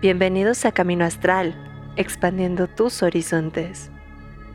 [0.00, 1.56] Bienvenidos a Camino Astral,
[1.96, 3.90] expandiendo tus horizontes.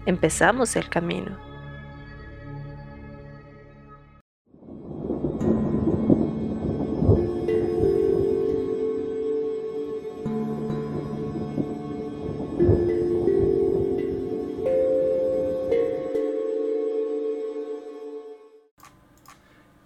[0.06, 1.38] Empezamos el camino.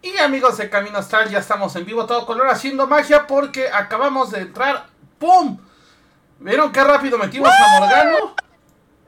[0.03, 4.29] Y amigos de Camino Astral, ya estamos en vivo todo color haciendo magia porque acabamos
[4.29, 4.96] de entrar.
[5.19, 5.57] ¡Pum!
[6.39, 8.35] ¿Vieron qué rápido metimos a Morgano?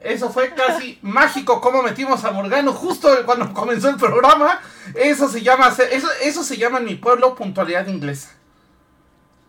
[0.00, 4.60] Eso fue casi mágico cómo metimos a Morgano justo cuando comenzó el programa.
[4.94, 8.30] Eso se llama eso, eso se llama en mi pueblo puntualidad inglesa.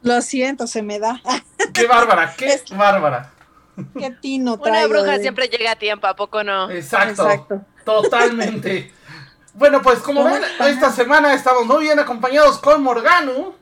[0.03, 1.21] Lo siento, se me da.
[1.73, 3.31] Qué bárbara, qué bárbara.
[3.97, 6.69] Qué tino Una traigo bruja de- siempre llega a tiempo, ¿a poco no?
[6.69, 7.23] Exacto.
[7.29, 7.61] Exacto.
[7.85, 8.91] Totalmente.
[9.53, 13.53] Bueno, pues como ¿Cómo ven, esta semana estamos muy bien acompañados con Morgano.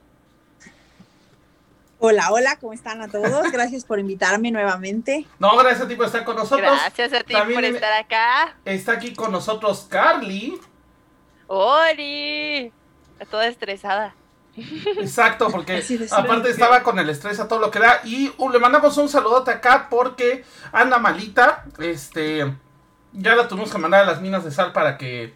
[2.02, 3.52] Hola, hola, ¿cómo están a todos?
[3.52, 5.28] Gracias por invitarme nuevamente.
[5.38, 6.72] No, gracias a ti por estar con nosotros.
[6.72, 8.56] Gracias a ti También por estar acá.
[8.64, 10.58] Está aquí con nosotros Carly.
[11.48, 12.72] ¡Oli!
[13.30, 14.16] Toda estresada.
[14.56, 18.00] Exacto, porque aparte estaba con el estrés a todo lo que da.
[18.06, 21.66] Y uh, le mandamos un saludote acá porque anda malita.
[21.80, 22.56] Este.
[23.12, 25.34] Ya la tuvimos que mandar a las minas de sal para que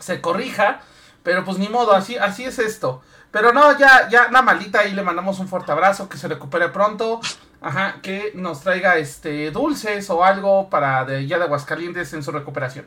[0.00, 0.82] se corrija.
[1.22, 3.00] Pero pues ni modo, así, así es esto.
[3.30, 6.68] Pero no, ya, ya anda malita y le mandamos un fuerte abrazo, que se recupere
[6.70, 7.20] pronto.
[7.60, 12.30] Ajá, que nos traiga este dulces o algo para de ya de Aguascalientes en su
[12.30, 12.86] recuperación.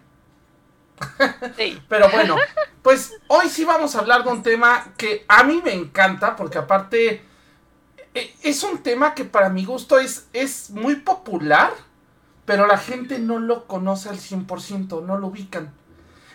[1.57, 1.81] Sí.
[1.89, 2.37] Pero bueno,
[2.81, 6.57] pues hoy sí vamos a hablar de un tema que a mí me encanta porque
[6.57, 7.25] aparte
[8.13, 11.71] e- es un tema que para mi gusto es, es muy popular,
[12.45, 15.73] pero la gente no lo conoce al 100%, no lo ubican.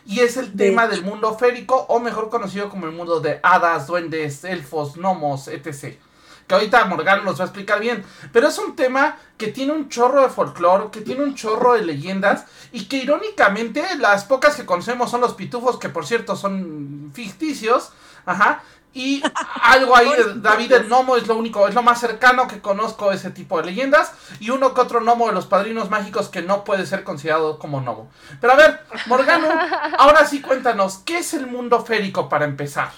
[0.06, 3.88] Y es el tema del mundo férico o mejor conocido como el mundo de hadas,
[3.88, 5.98] duendes, elfos, gnomos, etc.
[6.46, 8.04] Que ahorita Morgan nos va a explicar bien.
[8.32, 11.82] Pero es un tema que tiene un chorro de folclore, que tiene un chorro de
[11.82, 17.11] leyendas y que irónicamente las pocas que conocemos son los pitufos, que por cierto son
[17.12, 17.90] ficticios.
[18.24, 18.62] Ajá.
[18.96, 19.23] Y
[19.61, 23.11] algo ahí de David el Gnomo es lo único, es lo más cercano que conozco
[23.11, 24.11] a ese tipo de leyendas.
[24.40, 27.83] Y uno que otro gnomo de los padrinos mágicos que no puede ser considerado como
[27.83, 28.08] gnomo.
[28.40, 29.48] Pero a ver, Morgano,
[29.98, 32.90] ahora sí cuéntanos, ¿qué es el mundo férico para empezar?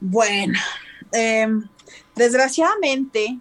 [0.00, 0.58] Bueno,
[1.12, 1.68] em,
[2.16, 3.38] desgraciadamente,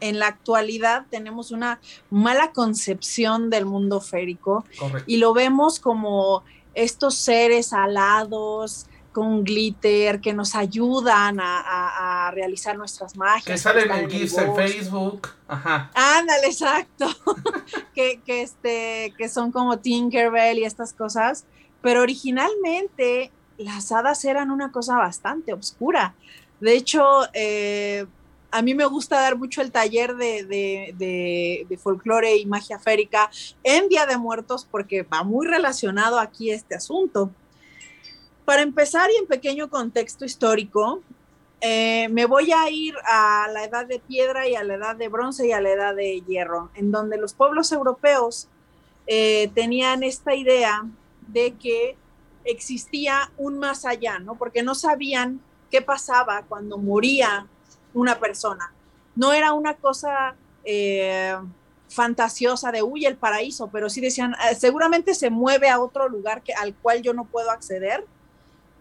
[0.00, 1.80] en la actualidad tenemos una
[2.10, 5.04] mala concepción del mundo férico Correcto.
[5.10, 12.30] y lo vemos como estos seres alados con glitter que nos ayudan a, a- a
[12.32, 13.44] realizar nuestras magias.
[13.46, 14.54] Que salen en GIFs en.
[14.54, 15.28] Facebook.
[15.48, 15.90] Ajá.
[15.94, 17.06] Ándale, exacto.
[17.94, 21.44] que, que, este, que son como Tinkerbell y estas cosas.
[21.80, 26.14] Pero originalmente las hadas eran una cosa bastante oscura.
[26.60, 27.04] De hecho,
[27.34, 28.06] eh,
[28.50, 32.78] a mí me gusta dar mucho el taller de, de, de, de folclore y magia
[32.78, 33.30] férica
[33.62, 37.30] en Día de Muertos porque va muy relacionado aquí este asunto.
[38.44, 41.02] Para empezar y en pequeño contexto histórico,
[41.60, 45.08] eh, me voy a ir a la edad de piedra y a la edad de
[45.08, 48.48] bronce y a la edad de hierro, en donde los pueblos europeos
[49.06, 50.84] eh, tenían esta idea
[51.28, 51.96] de que
[52.44, 54.34] existía un más allá, ¿no?
[54.34, 55.40] Porque no sabían
[55.70, 57.46] qué pasaba cuando moría
[57.94, 58.72] una persona.
[59.16, 60.34] No era una cosa
[60.64, 61.34] eh,
[61.88, 66.42] fantasiosa de, uy, el paraíso, pero sí decían, "Eh, seguramente se mueve a otro lugar
[66.42, 68.04] que, al cual yo no puedo acceder.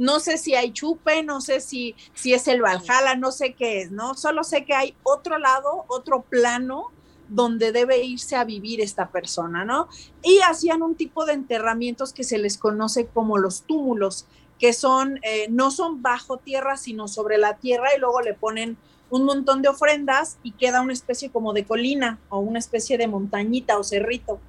[0.04, 3.84] No sé si hay chupe, no sé si, si es el Valhalla, no sé qué
[3.84, 4.16] es, ¿no?
[4.16, 6.92] Solo sé que hay otro lado, otro plano
[7.30, 9.88] donde debe irse a vivir esta persona, ¿no?
[10.22, 14.28] Y hacían un tipo de enterramientos que se les conoce como los túmulos,
[14.60, 18.76] que son, eh, no son bajo tierra, sino sobre la tierra y luego le ponen
[19.10, 23.08] un montón de ofrendas y queda una especie como de colina o una especie de
[23.08, 24.42] montañita o cerrito.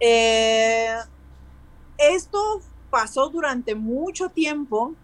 [0.00, 0.96] Eh,
[1.98, 2.60] esto
[2.94, 4.94] pasó durante mucho tiempo,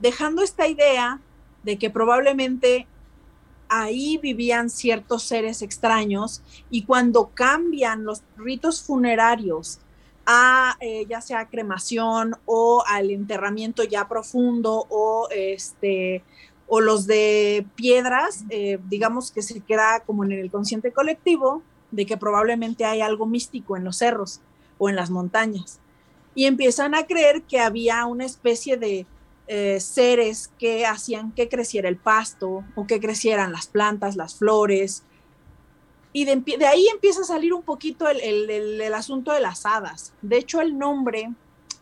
[0.00, 1.20] dejando esta idea
[1.62, 2.86] de que probablemente
[3.68, 9.78] ahí vivían ciertos seres extraños y cuando cambian los ritos funerarios
[10.24, 16.24] a eh, ya sea cremación o al enterramiento ya profundo o este
[16.66, 22.06] o los de piedras, eh, digamos que se queda como en el consciente colectivo de
[22.06, 24.40] que probablemente hay algo místico en los cerros
[24.78, 25.78] o en las montañas.
[26.34, 29.06] Y empiezan a creer que había una especie de
[29.46, 35.02] eh, seres que hacían que creciera el pasto o que crecieran las plantas, las flores.
[36.14, 40.14] Y de, ahí empieza a salir un poquito el, asunto de las hadas.
[40.22, 41.30] De hecho, el nombre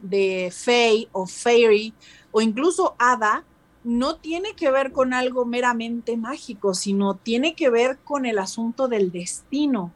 [0.01, 1.95] de Fey o Fairy
[2.33, 3.45] o incluso hada
[3.85, 8.89] no tiene que ver con algo meramente mágico, sino tiene que ver con el asunto
[8.89, 9.93] del destino.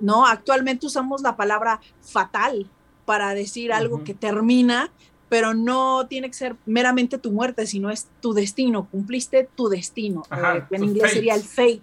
[0.00, 0.26] ¿No?
[0.26, 2.68] Actualmente usamos la palabra fatal
[3.04, 4.90] para decir algo que termina,
[5.28, 10.24] pero no tiene que ser meramente tu muerte, sino es tu destino, cumpliste tu destino.
[10.30, 11.82] Eh, en inglés sería el fate.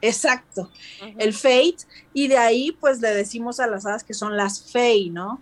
[0.00, 0.68] Exacto,
[1.16, 1.76] el fate.
[2.12, 5.40] Y de ahí pues le decimos a las hadas que son las fey, ¿no?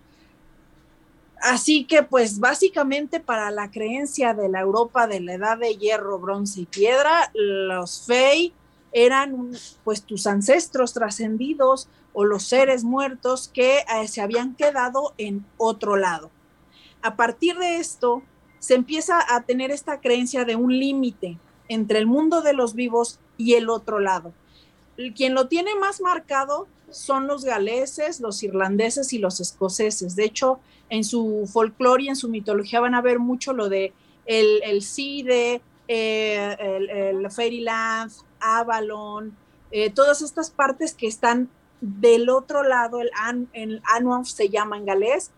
[1.41, 6.19] Así que pues básicamente para la creencia de la Europa de la edad de hierro,
[6.19, 8.53] bronce y piedra, los fey
[8.91, 9.51] eran
[9.83, 15.97] pues tus ancestros trascendidos o los seres muertos que eh, se habían quedado en otro
[15.97, 16.31] lado.
[17.03, 18.23] A partir de esto
[18.57, 21.37] se empieza a tener esta creencia de un límite
[21.67, 24.33] entre el mundo de los vivos y el otro lado.
[25.15, 30.15] Quien lo tiene más marcado son los galeses, los irlandeses y los escoceses.
[30.15, 30.59] De hecho,
[30.89, 33.93] en su folclore y en su mitología van a ver mucho lo de
[34.25, 36.57] el, el Cide, eh,
[37.11, 39.37] el, Fairyland, Avalon,
[39.69, 41.51] eh, todas estas partes que están
[41.81, 43.81] del otro lado, el, an, el
[44.23, 45.31] se llama en galés.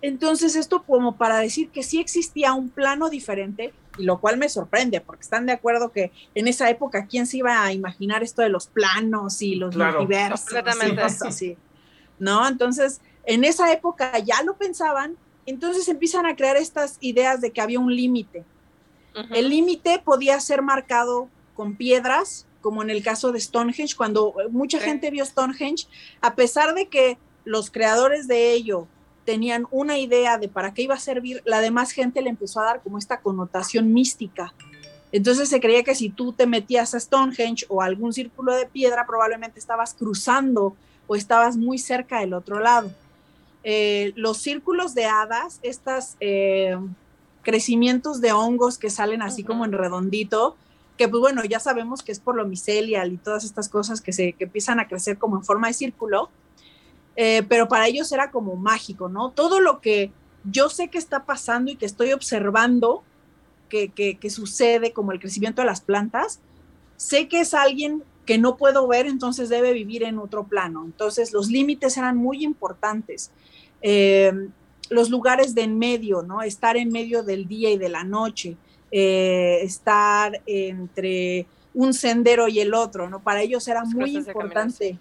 [0.00, 4.48] Entonces, esto como para decir que sí existía un plano diferente, y lo cual me
[4.48, 8.42] sorprende, porque están de acuerdo que en esa época, ¿quién se iba a imaginar esto
[8.42, 10.48] de los planos y los multiversos?
[11.22, 11.56] así,
[12.18, 12.46] ¿No?
[12.48, 17.60] Entonces, en esa época ya lo pensaban, entonces empiezan a crear estas ideas de que
[17.60, 18.44] había un límite.
[19.30, 24.80] El límite podía ser marcado con piedras, como en el caso de Stonehenge, cuando mucha
[24.80, 25.86] gente vio Stonehenge,
[26.22, 28.86] a pesar de que los creadores de ello
[29.26, 32.64] tenían una idea de para qué iba a servir, la demás gente le empezó a
[32.64, 34.54] dar como esta connotación mística.
[35.12, 38.66] Entonces se creía que si tú te metías a Stonehenge o a algún círculo de
[38.66, 40.74] piedra, probablemente estabas cruzando
[41.06, 42.90] o estabas muy cerca del otro lado.
[43.62, 46.76] Eh, los círculos de hadas, estos eh,
[47.42, 50.56] crecimientos de hongos que salen así como en redondito,
[51.08, 54.32] pues bueno, ya sabemos que es por lo micelial y todas estas cosas que se
[54.32, 56.30] que empiezan a crecer como en forma de círculo,
[57.16, 59.30] eh, pero para ellos era como mágico, ¿no?
[59.30, 60.12] Todo lo que
[60.44, 63.02] yo sé que está pasando y que estoy observando
[63.68, 66.40] que, que, sucede, como el crecimiento de las plantas,
[66.96, 70.84] sé que es alguien que no puedo ver, entonces debe vivir en otro plano.
[70.84, 73.30] Entonces los límites eran muy importantes.
[73.80, 74.48] Eh,
[74.90, 76.42] los lugares de en medio, ¿no?
[76.42, 78.56] Estar en medio del día y de la noche,
[78.92, 83.20] eh, estar entre un sendero y el otro, ¿no?
[83.20, 84.98] Para ellos era muy importante.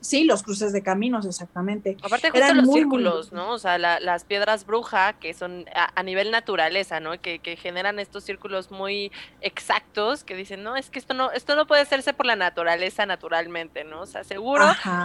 [0.00, 1.96] Sí, los cruces de caminos, exactamente.
[2.02, 3.52] Aparte justo los círculos, ¿no?
[3.52, 7.20] O sea, las piedras bruja, que son a, nivel naturaleza, ¿no?
[7.20, 9.12] Que, que, generan estos círculos muy
[9.42, 13.04] exactos, que dicen, no, es que esto no, esto no puede hacerse por la naturaleza
[13.04, 14.00] naturalmente, ¿no?
[14.00, 14.64] O sea, seguro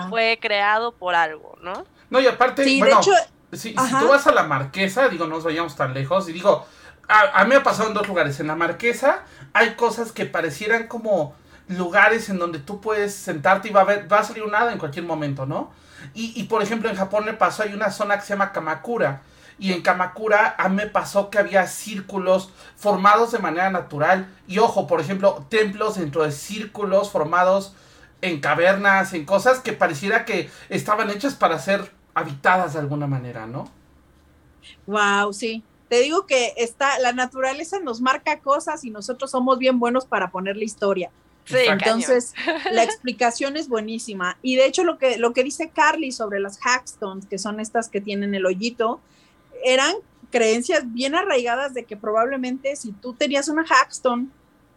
[0.10, 1.86] fue creado por algo, ¿no?
[2.10, 3.01] No, y aparte, bueno,
[3.51, 6.66] si, tú vas a la marquesa, digo, no nos vayamos tan lejos, y digo,
[7.07, 8.39] a, a mí me ha pasado en dos lugares.
[8.39, 9.23] En la marquesa
[9.53, 11.35] hay cosas que parecieran como
[11.67, 14.77] lugares en donde tú puedes sentarte y va a, ver, va a salir un en
[14.77, 15.71] cualquier momento, ¿no?
[16.13, 19.21] Y, por ejemplo, en Japón me pasó, hay una zona que se llama Kamakura.
[19.57, 24.27] Y en Kamakura a mí me pasó que había círculos formados de manera natural.
[24.47, 27.73] Y ojo, por ejemplo, templos dentro de círculos formados
[28.21, 33.47] en cavernas, en cosas que pareciera que estaban hechas para ser habitadas de alguna manera,
[33.47, 33.69] ¿no?
[34.85, 35.63] Wow, sí.
[35.95, 40.30] Te digo que está, la naturaleza nos marca cosas y nosotros somos bien buenos para
[40.30, 41.09] ponerle historia.
[41.46, 42.34] Sí, Entonces,
[42.69, 44.38] la explicación es buenísima.
[44.41, 47.88] Y de hecho, lo que, lo que dice Carly sobre las hackstones, que son estas
[47.88, 49.00] que tienen el hoyito,
[49.63, 49.96] eran
[50.31, 54.27] creencias bien arraigadas de que probablemente si tú tenías una hackstone,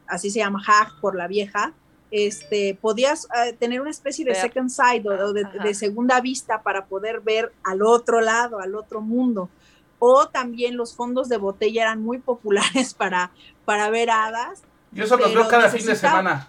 [0.07, 1.73] así se llama hack por la vieja,
[2.13, 6.87] este, podías eh, tener una especie de second sight o, de, de, segunda vista para
[6.87, 9.51] poder ver al otro lado, al otro mundo.
[9.99, 13.31] O también los fondos de botella eran muy populares para,
[13.65, 14.63] para ver hadas.
[14.93, 16.49] Yo eso los veo cada fin de semana.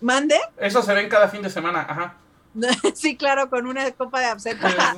[0.00, 0.36] ¿Mande?
[0.56, 2.16] Eso se ven cada fin de semana, ajá.
[2.94, 4.96] sí, claro, con una copa de absenta.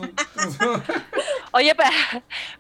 [1.53, 1.75] Oye,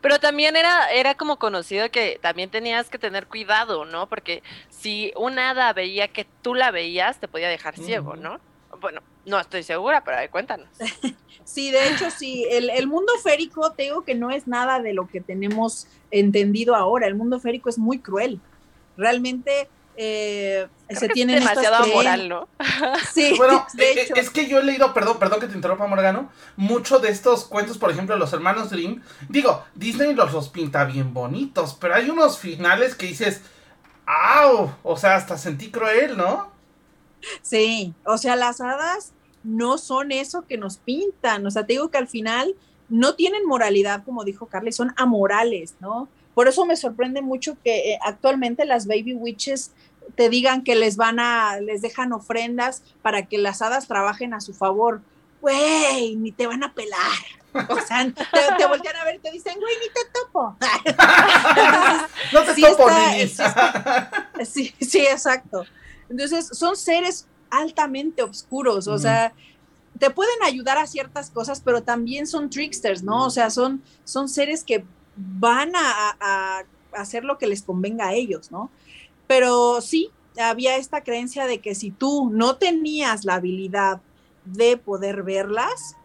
[0.00, 4.08] pero, también era, era como conocido que también tenías que tener cuidado, ¿no?
[4.08, 8.40] Porque si un hada veía que tú la veías, te podía dejar ciego, ¿no?
[8.80, 10.68] Bueno, no estoy segura, pero cuéntanos.
[11.44, 14.92] sí, de hecho, sí, el, el mundo férico, te digo que no es nada de
[14.92, 17.06] lo que tenemos entendido ahora.
[17.06, 18.40] El mundo férico es muy cruel.
[18.96, 19.68] Realmente
[20.02, 22.48] eh, se tiene demasiado moral, ¿no?
[23.12, 24.14] sí, bueno, de eh, hecho.
[24.14, 27.76] es que yo he leído, perdón, perdón que te interrumpa, Morgano, mucho de estos cuentos,
[27.76, 29.02] por ejemplo, los hermanos Dream.
[29.28, 33.42] Digo, Disney los, los pinta bien bonitos, pero hay unos finales que dices,
[34.06, 34.72] ¡au!
[34.82, 36.49] O sea, hasta sentí cruel, ¿no?
[37.42, 39.12] Sí, o sea, las hadas
[39.42, 41.46] no son eso que nos pintan.
[41.46, 42.54] O sea, te digo que al final
[42.88, 46.08] no tienen moralidad, como dijo Carly, son amorales, ¿no?
[46.34, 49.72] Por eso me sorprende mucho que eh, actualmente las baby witches
[50.16, 54.40] te digan que les van a, les dejan ofrendas para que las hadas trabajen a
[54.40, 55.02] su favor.
[55.40, 56.98] Güey, ni te van a pelar.
[57.68, 60.56] O sea, te, voltean a ver y te dicen, güey, ni te topo.
[62.32, 64.44] no te topo, ni.
[64.44, 65.64] sí, sí, exacto.
[66.10, 69.32] Entonces, son seres altamente oscuros, o sea,
[69.98, 73.26] te pueden ayudar a ciertas cosas, pero también son tricksters, ¿no?
[73.26, 74.84] O sea, son, son seres que
[75.16, 78.70] van a, a, hacer lo que les convenga a ellos, ¿no?
[79.26, 84.00] Pero sí, había esta creencia de que si tú no tenías la habilidad
[84.44, 85.96] de poder verlas,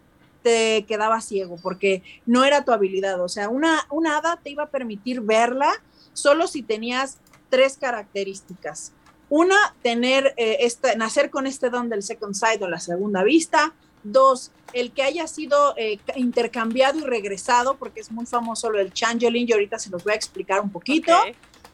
[0.43, 3.19] te quedabas ciego, porque no era tu habilidad.
[3.21, 5.71] O sea, una, una hada te iba a permitir verla
[6.13, 7.17] solo si tenías
[7.50, 8.93] tres características.
[9.29, 10.67] Una, tener eh,
[10.98, 13.74] nacer con este don del second sight o la segunda vista.
[14.03, 18.94] Dos, el que haya sido eh, intercambiado y regresado, porque es muy famoso lo del
[18.94, 21.12] changeling, y ahorita se los voy a explicar un poquito.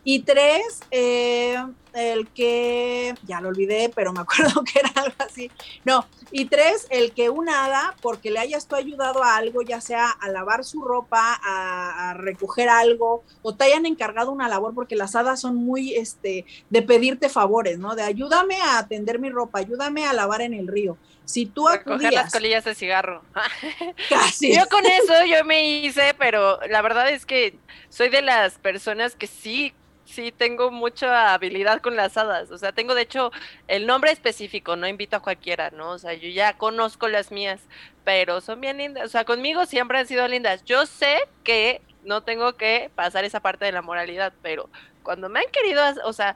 [0.03, 1.58] Y tres, eh,
[1.93, 5.51] el que, ya lo olvidé, pero me acuerdo que era algo así.
[5.86, 9.81] No, y tres, el que un hada, porque le hayas tú ayudado a algo, ya
[9.81, 14.95] sea a lavar su ropa, a, recoger algo, o te hayan encargado una labor, porque
[14.95, 17.95] las hadas son muy, este, de pedirte favores, ¿no?
[17.95, 20.98] De ayúdame a atender mi ropa, ayúdame a lavar en el río.
[21.25, 22.13] Si tú acudías...
[22.13, 23.24] las colillas de cigarro.
[24.10, 24.53] Casi.
[24.53, 27.57] Yo con eso yo me hice, pero la verdad es que
[27.89, 29.74] soy de las personas que sí
[30.11, 32.51] sí tengo mucha habilidad con las hadas.
[32.51, 33.31] O sea, tengo de hecho
[33.67, 35.91] el nombre específico, no invito a cualquiera, ¿no?
[35.91, 37.61] O sea, yo ya conozco las mías,
[38.03, 39.05] pero son bien lindas.
[39.05, 40.63] O sea, conmigo siempre han sido lindas.
[40.65, 44.69] Yo sé que no tengo que pasar esa parte de la moralidad, pero
[45.03, 46.35] cuando me han querido, o sea,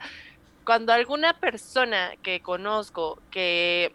[0.65, 3.93] cuando alguna persona que conozco que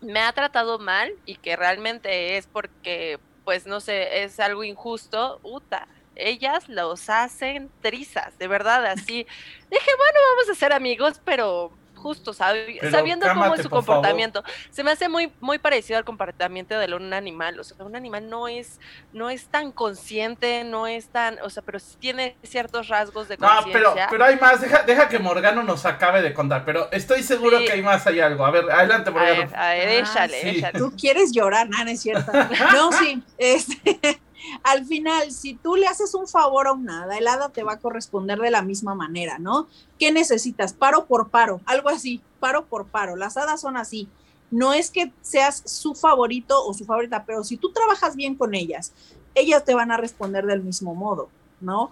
[0.00, 5.40] me ha tratado mal y que realmente es porque, pues no sé, es algo injusto,
[5.42, 9.26] uta, ellas los hacen trizas, de verdad, así.
[9.70, 11.72] Dije, bueno, vamos a ser amigos, pero
[12.06, 14.44] justo, sabiendo cómo es su comportamiento.
[14.70, 17.58] Se me hace muy, muy parecido al comportamiento de un animal.
[17.58, 18.78] O sea, un animal no es,
[19.12, 23.38] no es tan consciente, no es tan, o sea, pero sí tiene ciertos rasgos de
[23.38, 23.66] conciencia.
[23.66, 27.24] No, pero, pero hay más, deja, deja que Morgano nos acabe de contar, pero estoy
[27.24, 28.46] seguro que hay más, hay algo.
[28.46, 29.50] A ver, adelante, Morgano.
[29.56, 30.78] A ver, échale, échale.
[30.78, 32.30] Tú quieres llorar, no es cierto.
[32.72, 34.20] No, sí, este
[34.62, 37.74] al final, si tú le haces un favor a un hada, el hada te va
[37.74, 39.66] a corresponder de la misma manera, ¿no?
[39.98, 40.72] ¿Qué necesitas?
[40.72, 43.16] Paro por paro, algo así, paro por paro.
[43.16, 44.08] Las hadas son así.
[44.50, 48.54] No es que seas su favorito o su favorita, pero si tú trabajas bien con
[48.54, 48.92] ellas,
[49.34, 51.28] ellas te van a responder del mismo modo,
[51.60, 51.90] ¿no?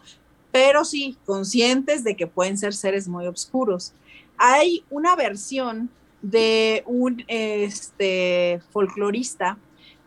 [0.53, 3.93] Pero sí, conscientes de que pueden ser seres muy oscuros.
[4.37, 5.91] Hay una versión
[6.23, 9.59] de un este, folclorista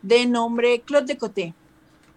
[0.02, 1.54] de nombre Claude de Coté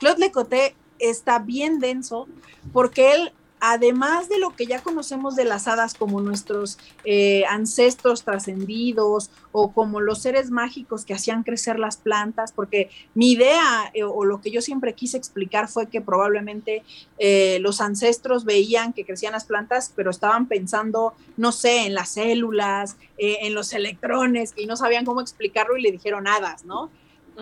[0.01, 2.27] Claude Lecoté está bien denso
[2.73, 8.23] porque él, además de lo que ya conocemos de las hadas como nuestros eh, ancestros
[8.23, 14.03] trascendidos o como los seres mágicos que hacían crecer las plantas, porque mi idea eh,
[14.03, 16.81] o lo que yo siempre quise explicar fue que probablemente
[17.19, 22.09] eh, los ancestros veían que crecían las plantas, pero estaban pensando, no sé, en las
[22.09, 26.89] células, en los electrones, y no sabían cómo explicarlo y le dijeron hadas, ¿no?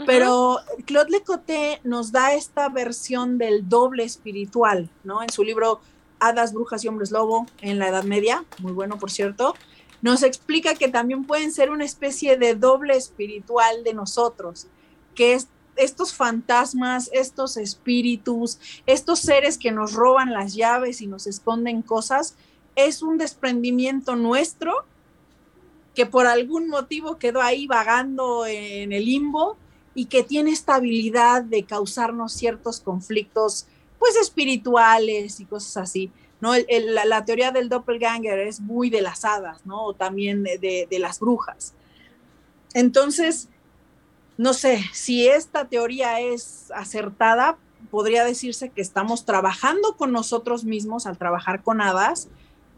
[0.06, 5.22] Pero Claude Lecoté nos da esta versión del doble espiritual, ¿no?
[5.22, 5.82] En su libro
[6.20, 9.56] Hadas, Brujas y Hombres Lobo en la Edad Media, muy bueno por cierto,
[10.02, 14.68] nos explica que también pueden ser una especie de doble espiritual de nosotros,
[15.16, 21.26] que es estos fantasmas, estos espíritus, estos seres que nos roban las llaves y nos
[21.26, 22.36] esconden cosas,
[22.76, 24.86] es un desprendimiento nuestro
[25.96, 29.58] que por algún motivo quedó ahí vagando en el limbo
[30.00, 33.68] y que tiene esta habilidad de causarnos ciertos conflictos,
[34.00, 36.10] pues espirituales y cosas así.
[36.40, 36.54] ¿no?
[37.06, 39.84] la, teoría del doppelganger es muy de las hadas, ¿no?
[39.88, 41.74] O también de, de las brujas.
[42.74, 43.50] Entonces,
[44.38, 47.58] no sé, si esta teoría es acertada,
[47.92, 52.30] podría decirse que estamos trabajando con nosotros mismos al trabajar con hadas,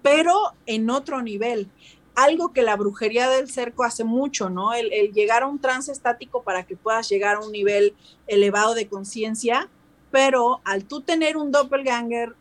[0.01, 0.35] pero
[0.65, 1.69] en otro nivel
[2.15, 4.73] algo que la brujería del cerco hace mucho, ¿no?
[4.73, 7.95] El, llegar a un trance estático para que puedas llegar a un nivel
[8.27, 9.69] elevado de conciencia,
[10.11, 12.35] pero al tú tener un doppelganger,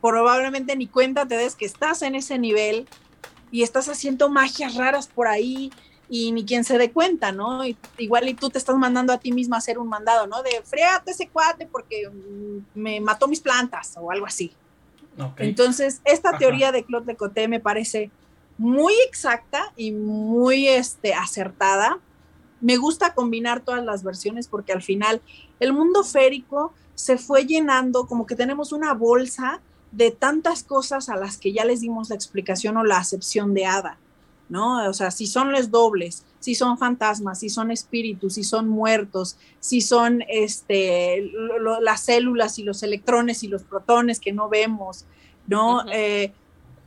[0.00, 2.88] probablemente ni cuenta te des que estás en ese nivel
[3.50, 5.70] y estás haciendo magias raras por ahí
[6.08, 7.62] y ni quien se dé cuenta, ¿no?
[7.98, 10.42] igual y tú te estás mandando a ti misma a hacer un mandado, ¿no?
[10.42, 14.52] De fréate ese cuate porque mm, me mató mis plantas o algo así.
[15.36, 18.10] Entonces, esta teoría de Claude de Coté me parece
[18.60, 21.98] muy exacta y muy este, acertada.
[22.60, 25.22] Me gusta combinar todas las versiones porque al final
[25.60, 29.62] el mundo férico se fue llenando, como que tenemos una bolsa
[29.92, 33.64] de tantas cosas a las que ya les dimos la explicación o la acepción de
[33.64, 33.96] hada,
[34.50, 34.86] ¿no?
[34.86, 39.38] O sea, si son los dobles, si son fantasmas, si son espíritus, si son muertos,
[39.58, 41.32] si son este,
[41.80, 45.06] las células y los electrones y los protones que no vemos,
[45.46, 45.82] ¿no?
[45.90, 46.34] Eh,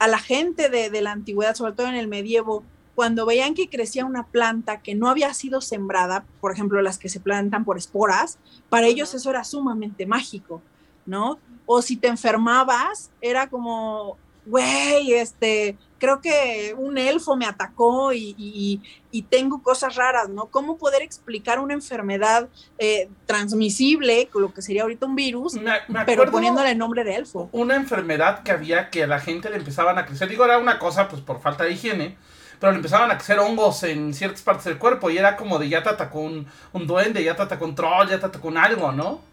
[0.04, 3.70] a la gente de, de, la antigüedad, sobre todo en el medievo, cuando veían que
[3.70, 7.78] crecía una planta que no había sido sembrada, por ejemplo, las que se plantan por
[7.78, 10.62] esporas, para ellos eso era sumamente mágico,
[11.06, 11.40] ¿no?
[11.66, 18.82] O si te enfermabas, era como, güey, este, creo que un elfo me atacó y,
[19.30, 20.48] tengo cosas raras, ¿no?
[20.48, 25.58] ¿Cómo poder explicar una enfermedad eh, transmisible, lo que sería ahorita un virus,
[26.06, 27.48] pero poniéndole el nombre de elfo?
[27.52, 30.78] Una enfermedad que había que a la gente le empezaban a crecer, digo, era una
[30.78, 32.18] cosa pues por falta de higiene,
[32.60, 35.70] pero le empezaban a crecer hongos en ciertas partes del cuerpo y era como de
[35.70, 38.58] ya te atacó un, un duende, ya te atacó un troll, ya te atacó un
[38.58, 39.33] algo, ¿no?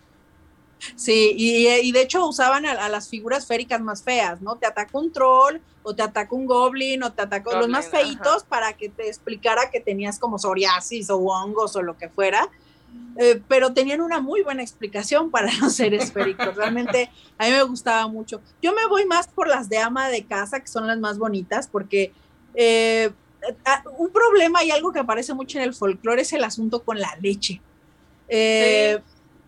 [0.97, 4.57] Sí, y, de hecho usaban a, las figuras féricas más feas, ¿no?
[4.57, 8.45] Te atacó un troll, o te atacó un goblin, o te atacó los más feitos
[8.45, 12.49] para que te explicara que tenías como psoriasis o hongos o lo que fuera.
[13.17, 16.57] Eh, pero tenían una muy buena explicación para los seres féricos.
[16.57, 18.41] Realmente a mí me gustaba mucho.
[18.63, 21.69] Yo me voy más por las de ama de casa, que son las más bonitas,
[21.69, 22.13] porque
[22.55, 23.11] eh,
[23.99, 27.17] un problema y algo que aparece mucho en el folclore es el asunto con la
[27.21, 27.61] leche.
[28.29, 29.01] Eh,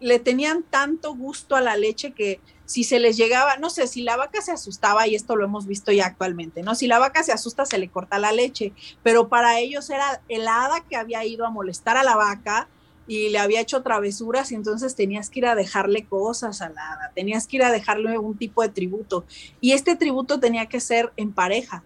[0.02, 4.02] le tenían tanto gusto a la leche que si se les llegaba, no sé, si
[4.02, 6.74] la vaca se asustaba, y esto lo hemos visto ya actualmente, ¿no?
[6.74, 10.48] Si la vaca se asusta, se le corta la leche, pero para ellos era el
[10.48, 12.68] hada que había ido a molestar a la vaca
[13.06, 16.92] y le había hecho travesuras y entonces tenías que ir a dejarle cosas a la
[16.92, 19.24] hada, tenías que ir a dejarle un tipo de tributo
[19.60, 21.82] y este tributo tenía que ser en pareja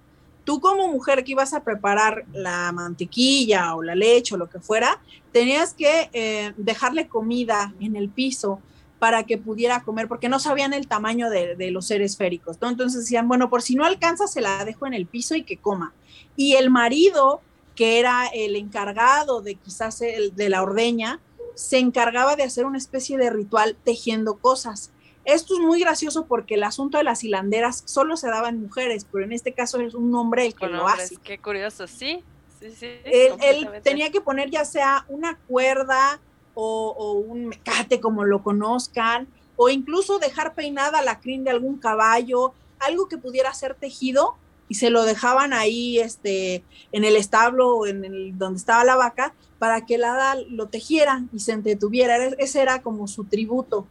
[0.47, 4.61] tú como mujer que ibas a preparar la mantequilla o la leche o lo que
[4.61, 8.61] fuera, tenías que eh, dejarle comida en el piso
[9.01, 12.69] para que pudiera comer, porque no sabían el tamaño de, los seres féricos, ¿no?
[12.69, 15.59] Entonces decían, bueno, por si no alcanza, se la dejo en el piso y que
[15.59, 15.93] coma.
[16.37, 17.41] Y el marido,
[17.75, 21.21] que era el encargado de quizás el, de la ordeña,
[21.57, 24.93] se encargaba de hacer una especie de ritual tejiendo cosas.
[25.27, 29.05] Esto es muy gracioso porque el asunto de las hilanderas solo se daba en mujeres,
[29.11, 31.17] pero en este caso es un hombre el que lo hace.
[31.17, 32.23] Qué curioso, sí.
[32.61, 36.21] sí, sí él, tenía que poner ya sea una cuerda
[36.55, 42.55] o, un mecate, como lo conozcan, o incluso dejar peinada la crin de algún caballo,
[42.79, 44.37] algo que pudiera ser tejido
[44.69, 46.63] y se lo dejaban ahí este,
[46.93, 50.69] en el establo o en el, donde estaba la vaca para que el hada lo
[50.69, 52.17] tejiera y se entretuviera.
[52.39, 53.89] Ese era como su tributo.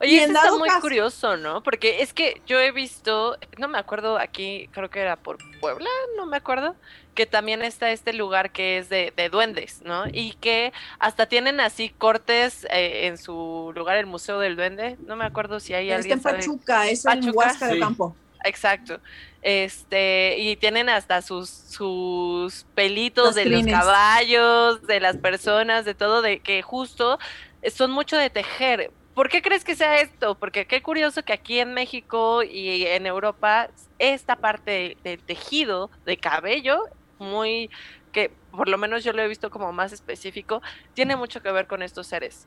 [0.00, 1.62] Oye, eso está muy curioso, ¿no?
[1.62, 5.90] Porque es que yo he visto, no me acuerdo aquí, creo que era por Puebla,
[6.16, 6.74] no me acuerdo,
[7.14, 10.04] que también está este lugar que es de, duendes, ¿no?
[10.12, 15.16] Y que hasta tienen así cortes eh, en su lugar, el Museo del Duende, no
[15.16, 16.18] me acuerdo si hay alguien.
[16.18, 18.16] Está en Pachuca, es en Huasca de Campo.
[18.44, 19.00] Exacto.
[19.42, 26.22] Este, y tienen hasta sus, sus pelitos de los caballos, de las personas, de todo,
[26.22, 27.18] de que justo
[27.70, 30.34] son mucho de tejer ¿Por qué crees que sea esto?
[30.36, 36.16] Porque qué curioso que aquí en México y en Europa esta parte del tejido de
[36.16, 36.84] cabello,
[37.18, 37.70] muy
[38.12, 40.62] que por lo menos yo lo he visto como más específico,
[40.94, 42.46] tiene mucho que ver con estos seres.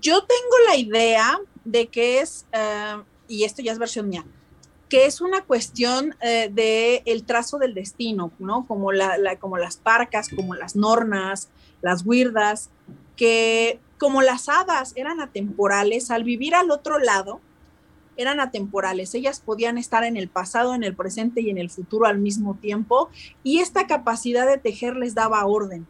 [0.00, 2.96] Yo tengo la idea de que es, eh,
[3.28, 4.24] y esto ya es versión mía,
[4.88, 8.66] que es una cuestión eh, de el trazo del destino, ¿no?
[8.66, 11.50] Como, la, como las parcas, como las nornas,
[11.82, 12.70] las huirdas,
[13.16, 17.40] que como las hadas eran atemporales, al vivir al otro lado,
[18.16, 19.14] eran atemporales.
[19.14, 22.54] Ellas podían estar en el pasado, en el presente y en el futuro al mismo
[22.54, 23.10] tiempo,
[23.42, 25.86] y esta capacidad de tejer les daba orden.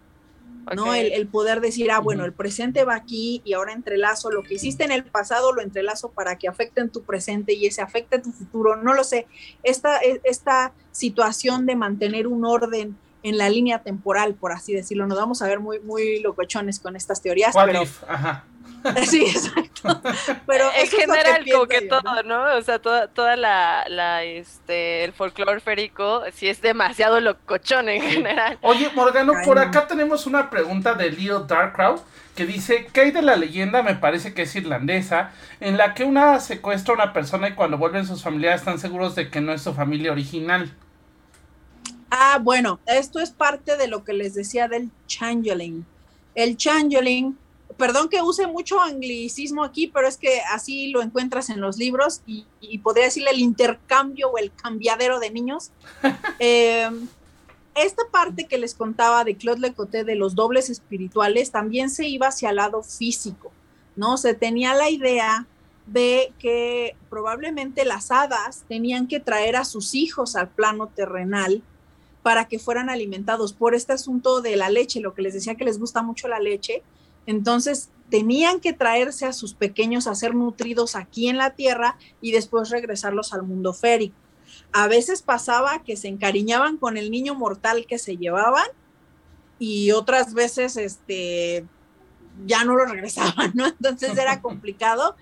[0.75, 0.95] ¿no?
[0.95, 4.83] El, poder decir, ah, bueno, el presente va aquí y ahora entrelazo lo que hiciste
[4.83, 8.33] en el pasado, lo entrelazo para que afecte en tu presente y ese afecte tu
[8.33, 8.75] futuro.
[8.75, 9.29] No lo sé.
[9.62, 15.07] Esta, e, esta situación de mantener un orden en la línea temporal, por así decirlo.
[15.07, 17.55] Nos vamos a ver muy, muy locochones con estas teorías.
[17.55, 17.83] pero...
[18.09, 18.45] Ajá.
[19.05, 20.01] Sí, exacto.
[20.47, 22.57] Pero en general, como que todo, ¿no?
[22.57, 28.01] O sea, toda, toda la, la, este, el folclore férico, sí es demasiado locochón en
[28.01, 28.59] general.
[28.62, 32.01] Oye, Morgano, por acá tenemos una pregunta de Leo Darkrow
[32.37, 33.83] que dice, ¿qué hay de la leyenda?
[33.83, 37.79] Me parece que es irlandesa, en la que una secuestra a una persona y cuando
[37.79, 40.71] vuelven sus familiares están seguros de que no es su familia original.
[42.11, 45.85] Ah, bueno, esto es parte de lo que les decía del changeling.
[46.35, 47.37] El changeling,
[47.77, 52.23] perdón que use mucho anglicismo aquí, pero es que así lo encuentras en los libros
[52.27, 52.47] y,
[52.79, 55.71] podría decirle el intercambio o el cambiadero de niños.
[56.38, 56.90] Eh,
[57.75, 62.29] esta parte que les contaba de Claude Lecoté de los dobles espirituales también se iba
[62.29, 63.53] hacia el lado físico,
[63.97, 64.16] ¿no?
[64.16, 65.47] Se tenía la idea
[65.87, 71.62] ve que probablemente las hadas tenían que traer a sus hijos al plano terrenal
[72.27, 75.65] para que fueran alimentados por este asunto de la leche, lo que les decía que
[75.65, 76.83] les gusta mucho la leche.
[77.25, 82.33] Entonces tenían que traerse a sus pequeños a ser nutridos aquí en la tierra y
[82.33, 84.17] después regresarlos al mundo férico.
[84.73, 88.67] A veces pasaba que se encariñaban con el niño mortal que se llevaban
[89.61, 91.65] y otras veces este
[92.45, 93.69] ya no lo regresaban, ¿no?
[93.69, 95.15] Entonces era complicado,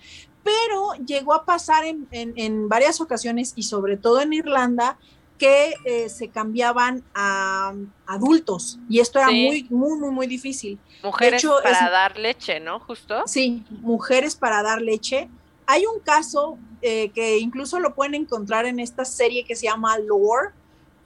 [0.43, 4.97] pero llegó a pasar en, en varias ocasiones y sobre todo en Irlanda
[5.39, 7.75] que eh, se cambiaban a
[8.07, 10.79] adultos y esto era muy, muy, muy, muy difícil.
[11.03, 12.79] Mujeres para dar leche, ¿no?
[12.81, 13.23] Justo.
[13.27, 15.29] Sí, mujeres para dar leche.
[15.67, 19.99] Hay un caso eh, que incluso lo pueden encontrar en esta serie que se llama
[19.99, 20.51] Lore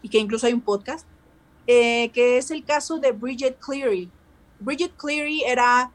[0.02, 1.06] y que incluso hay un podcast,
[1.66, 4.10] eh, que es el caso de Bridget Cleary.
[4.60, 5.90] Bridget Cleary era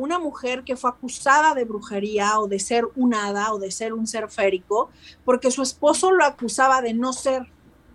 [0.00, 3.92] una mujer que fue acusada de brujería o de ser un hada o de ser
[3.92, 4.90] un ser férico
[5.24, 7.46] porque su esposo lo acusaba de no ser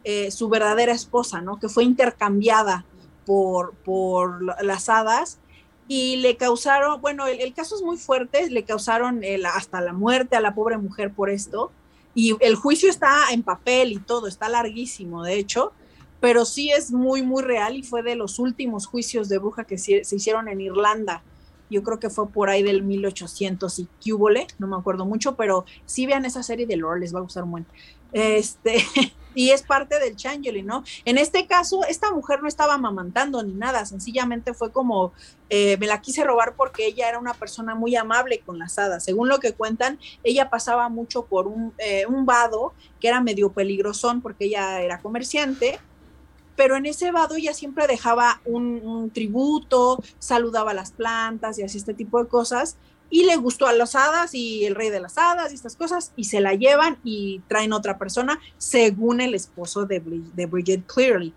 [0.04, 1.60] eh, su verdadera esposa, ¿no?
[1.60, 2.86] Que fue intercambiada
[3.26, 5.40] por, por las hadas
[5.88, 9.22] y le causaron, bueno, el, caso es muy fuerte, le causaron
[9.54, 11.72] hasta la muerte a la pobre mujer por esto.
[12.16, 15.74] Y el juicio está en papel y todo, está larguísimo, de hecho,
[16.20, 19.78] pero sí es muy, muy real y fue de los últimos juicios de bruja que
[19.78, 21.24] se, hicieron en Irlanda.
[21.70, 25.66] Yo creo que fue por ahí del 1800 y cúbole, no me acuerdo mucho, pero
[25.86, 27.66] sí vean esa serie de lore, les va a gustar un buen.
[28.14, 28.86] Este,
[29.36, 30.84] y es parte del changeling, ¿no?
[31.06, 35.14] En este caso, esta mujer no estaba amamantando ni nada, sencillamente fue como,
[35.50, 39.04] eh, me la quise robar porque ella era una persona muy amable con las hadas.
[39.04, 43.52] Según lo que cuentan, ella pasaba mucho por un, eh, un vado que era medio
[43.52, 45.80] peligrosón porque ella era comerciante,
[46.56, 51.94] pero en ese vado ella siempre dejaba un, tributo, saludaba las plantas y así este
[51.94, 52.78] tipo de cosas
[53.14, 56.12] y le gustó a las hadas y el rey de las hadas y estas cosas
[56.16, 60.02] y se la llevan y traen otra persona según el esposo de,
[60.34, 61.32] de Bridget Clearly.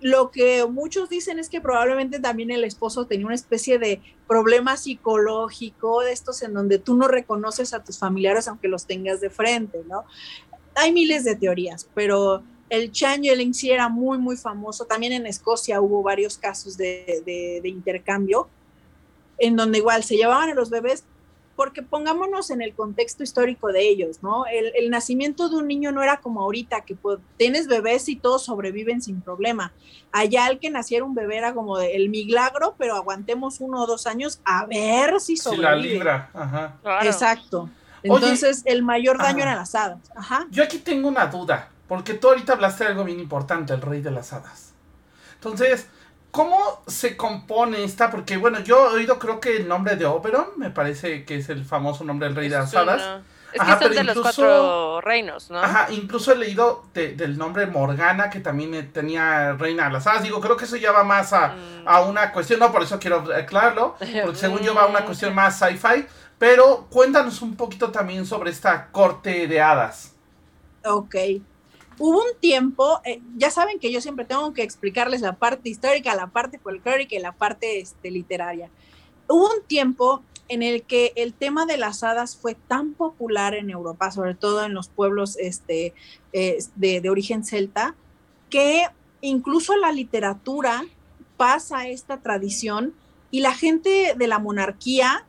[0.00, 4.78] Lo que muchos dicen es que probablemente también el esposo tenía una especie de problema
[4.78, 9.28] psicológico de estos en donde tú no reconoces a tus familiares aunque los tengas de
[9.28, 10.06] frente, ¿no?
[10.74, 14.86] Hay miles de teorías, pero el changeling sí era muy, muy famoso.
[14.86, 18.48] También en Escocia hubo varios casos de, de, de intercambio
[19.38, 21.04] en donde igual se llevaban a los bebés,
[21.58, 24.44] porque pongámonos en el contexto histórico de ellos, ¿no?
[24.46, 28.44] El, nacimiento de un niño no era como ahorita, que pues, tienes bebés y todos
[28.44, 29.72] sobreviven sin problema.
[30.12, 34.06] Allá el que naciera un bebé era como el milagro, pero aguantemos uno o dos
[34.06, 35.66] años a ver si sobrevive.
[35.66, 36.78] Si la libra, ajá.
[37.02, 37.68] Exacto.
[38.04, 39.98] Entonces, el mayor daño era las hadas.
[40.14, 40.46] Ajá.
[40.50, 44.00] Yo aquí tengo una duda, porque tú ahorita hablaste de algo bien importante, el rey
[44.00, 44.74] de las hadas.
[45.34, 45.88] Entonces,
[46.30, 48.10] ¿Cómo se compone esta?
[48.10, 51.48] Porque bueno, yo he oído creo que el nombre de Oberon, me parece que es
[51.48, 53.22] el famoso nombre del rey de las hadas.
[53.52, 55.58] Es que son de los cuatro reinos, ¿no?
[55.58, 60.22] Ajá, incluso he leído del nombre Morgana, que también eh, tenía reina de las hadas.
[60.22, 62.08] Digo, creo que eso ya va más a, mm.
[62.08, 65.58] una cuestión, no, por eso quiero aclararlo, porque según yo va a una cuestión más
[65.58, 66.06] sci-fi.
[66.38, 70.14] Pero cuéntanos un poquito también sobre esta corte de hadas.
[70.84, 71.16] Ok.
[71.98, 76.14] Hubo un tiempo, eh, ya saben que yo siempre tengo que explicarles la parte histórica,
[76.14, 78.70] la parte folclórica y la parte este, literaria.
[79.28, 83.68] Hubo un tiempo en el que el tema de las hadas fue tan popular en
[83.70, 85.92] Europa, sobre todo en los pueblos este,
[86.32, 87.94] eh, de, de, origen celta,
[88.48, 88.86] que
[89.20, 90.84] incluso la literatura
[91.36, 92.94] pasa esta tradición
[93.30, 95.26] y la gente de la monarquía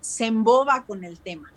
[0.00, 1.51] se emboba con el tema.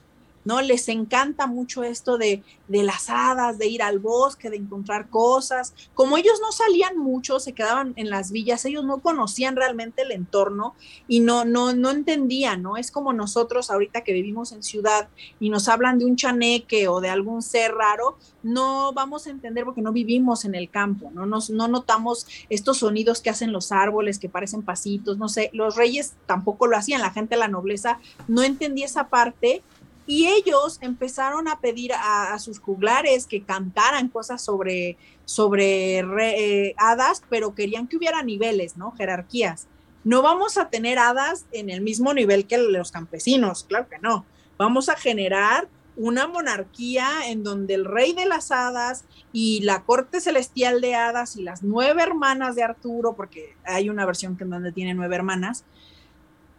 [0.46, 0.62] ¿No?
[0.62, 5.74] Les encanta mucho esto de, de, las hadas, de ir al bosque, de encontrar cosas.
[5.94, 10.12] Como ellos no salían mucho, se quedaban en las villas, ellos no conocían realmente el
[10.12, 10.76] entorno
[11.08, 12.78] y no, no, no entendían, ¿no?
[12.78, 17.02] Es como nosotros ahorita que vivimos en ciudad y nos hablan de un chaneque o
[17.02, 21.26] de algún ser raro, no vamos a entender porque no vivimos en el campo, no,
[21.26, 25.76] nos, no notamos estos sonidos que hacen los árboles, que parecen pasitos, no sé, los
[25.76, 29.64] reyes tampoco lo hacían, la gente de la nobleza no entendía esa parte
[30.08, 37.24] y ellos empezaron a pedir a, sus juglares que cantaran cosas sobre, sobre eh, hadas,
[37.30, 38.92] pero querían que hubiera niveles, ¿no?
[38.92, 39.68] Jerarquías.
[40.04, 44.26] No vamos a tener hadas en el mismo nivel que los campesinos, claro que no.
[44.58, 50.20] Vamos a generar una monarquía en donde el rey de las hadas y la corte
[50.20, 54.50] celestial de hadas y las nueve hermanas de Arturo, porque hay una versión que en
[54.52, 55.64] donde tiene nueve hermanas,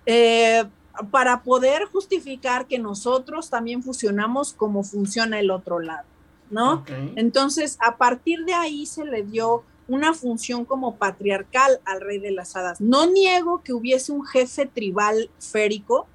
[0.07, 0.65] eh,
[1.11, 6.07] para poder justificar que nosotros también funcionamos como funciona el otro lado,
[6.51, 6.85] ¿no?
[7.17, 12.33] Entonces, a partir de ahí se le dio una función como patriarcal al rey de
[12.33, 12.81] las hadas.
[12.81, 16.07] No niego que hubiese un jefe tribal férico,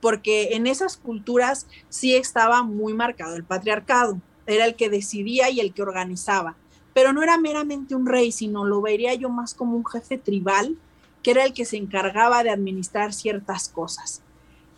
[0.00, 5.60] porque en esas culturas sí estaba muy marcado el patriarcado, era el que decidía y
[5.60, 6.56] el que organizaba,
[6.92, 10.76] pero no era meramente un rey, sino lo vería yo más como un jefe tribal,
[11.22, 14.22] que era el que se encargaba de administrar ciertas cosas.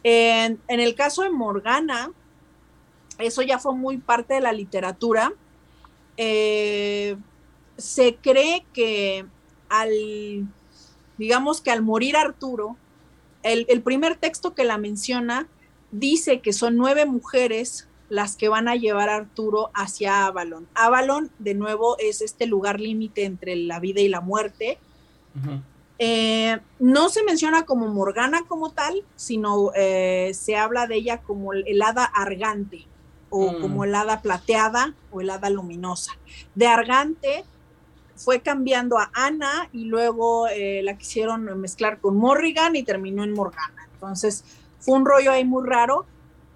[0.02, 2.10] En, el caso de Morgana,
[3.18, 5.32] eso ya fue muy parte de la literatura.
[6.16, 7.16] Eh,
[7.78, 9.24] se cree que
[9.68, 10.46] al,
[11.16, 12.76] digamos que al morir Arturo,
[13.42, 15.48] el, primer texto que la menciona
[15.90, 20.66] dice que son nueve mujeres las que van a llevar a Arturo hacia Avalon.
[20.74, 24.78] Avalon, de nuevo, es este lugar límite entre la vida y la muerte.
[25.98, 31.52] Eh, no se menciona como Morgana como tal, sino eh, se habla de ella como
[31.52, 32.86] el, hada argante
[33.30, 33.60] o mm.
[33.60, 36.12] como el hada plateada o el hada luminosa.
[36.54, 37.44] De argante
[38.16, 43.32] fue cambiando a Ana y luego eh, la quisieron mezclar con Morrigan y terminó en
[43.32, 43.88] Morgana.
[43.92, 44.44] Entonces
[44.80, 46.06] fue un rollo ahí muy raro,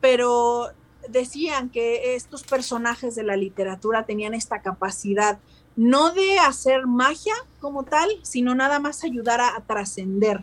[0.01, 0.73] pero
[1.09, 5.39] decían que estos personajes de la literatura tenían esta capacidad
[5.79, 10.43] no de hacer magia como tal, sino nada más ayudar a, trascender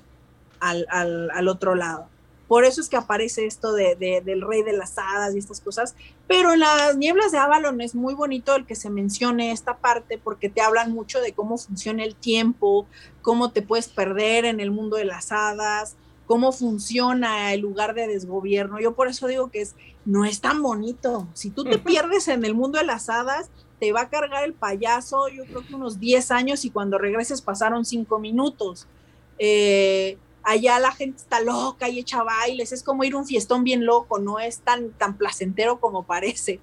[0.60, 2.08] al, al otro lado.
[2.48, 5.96] Por eso es que aparece esto de, del rey de las hadas y estas cosas.
[6.28, 10.18] Pero en las nieblas de Avalon es muy bonito el que se mencione esta parte
[10.18, 12.86] porque te hablan mucho de cómo funciona el tiempo,
[13.22, 15.96] cómo te puedes perder en el mundo de las hadas,
[16.28, 18.80] cómo funciona el lugar de desgobierno.
[18.80, 21.28] Yo por eso digo que es, no es tan bonito.
[21.34, 24.54] Si tú te pierdes en el mundo de las hadas, te va a cargar el
[24.54, 28.88] payaso, yo creo que unos 10 años y cuando regreses pasaron 5 minutos.
[29.38, 33.64] Eh, allá la gente está loca y echa bailes, es como ir a un fiestón
[33.64, 36.60] bien loco, no es tan, tan placentero como parece.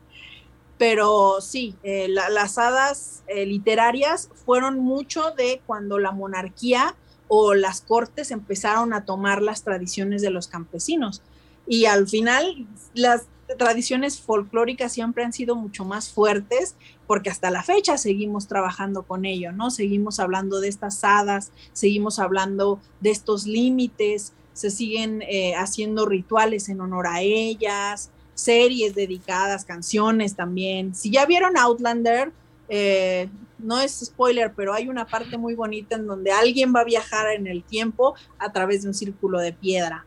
[0.79, 6.97] Pero sí, eh, las hadas eh, literarias fueron mucho de cuando la monarquía
[7.29, 11.23] o las cortes empezaron a tomar las tradiciones de los campesinos.
[11.67, 13.27] Y al final las
[13.59, 16.75] tradiciones folclóricas siempre han sido mucho más fuertes
[17.13, 19.71] porque hasta la fecha seguimos trabajando con ello, ¿no?
[19.71, 26.71] Seguimos hablando de estas hadas, seguimos hablando de estos límites, se siguen eh, haciendo rituales
[26.71, 30.95] en honor a ellas, series dedicadas, canciones también.
[30.95, 32.33] Si ya vieron Outlander,
[32.71, 36.85] eh, no es spoiler, pero hay una parte muy bonita en donde alguien va a
[36.85, 40.07] viajar en el tiempo a través de un círculo de piedra.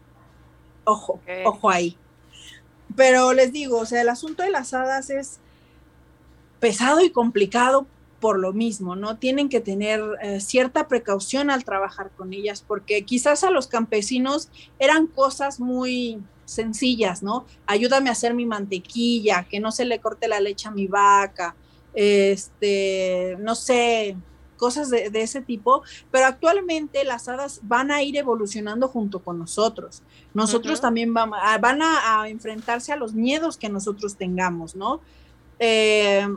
[0.86, 2.00] Ojo, ojo ahí.
[2.96, 5.40] Pero les digo, o sea, el asunto de las hadas es
[6.66, 7.86] pesado y complicado
[8.20, 9.18] por lo mismo, ¿no?
[9.18, 14.50] Tienen que tener eh, cierta precaución al trabajar con ellas, porque quizás a los campesinos
[14.80, 17.46] eran cosas muy sencillas, ¿no?
[17.68, 21.56] Ayúdame a hacer mi mantequilla, que no se le corte la leche a mi vaca,
[21.94, 24.18] este, no sé,
[24.58, 30.02] cosas de, ese tipo, pero actualmente las hadas van a ir evolucionando junto con nosotros.
[30.34, 35.00] Nosotros también vamos, van a, enfrentarse a los miedos que nosotros tengamos, ¿no?
[35.60, 36.28] Eh,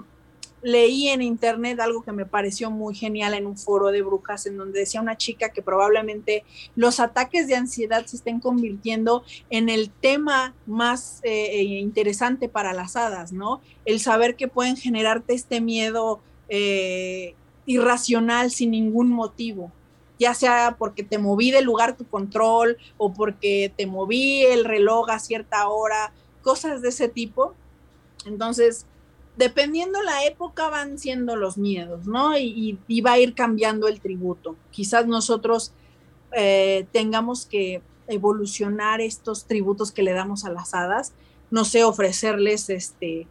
[0.62, 4.56] leí en internet algo que me pareció muy genial en un foro de brujas en
[4.56, 6.44] donde decía una chica que probablemente
[6.74, 12.96] los ataques de ansiedad se estén convirtiendo en el tema más eh, interesante para las
[12.96, 13.60] hadas, ¿no?
[13.84, 17.34] El saber que pueden generarte este miedo eh,
[17.66, 19.70] irracional sin ningún motivo,
[20.18, 25.10] ya sea porque te moví del lugar tu control o porque te moví el reloj
[25.10, 27.54] a cierta hora, cosas de ese tipo.
[28.24, 28.86] Entonces,
[29.38, 32.36] dependiendo la época van siendo los miedos, ¿no?
[32.36, 34.56] Y, va a ir cambiando el tributo.
[34.72, 35.72] Quizás nosotros
[36.32, 41.12] eh, tengamos que evolucionar estos tributos que le damos a las hadas,
[41.50, 43.28] no sé, ofrecerles este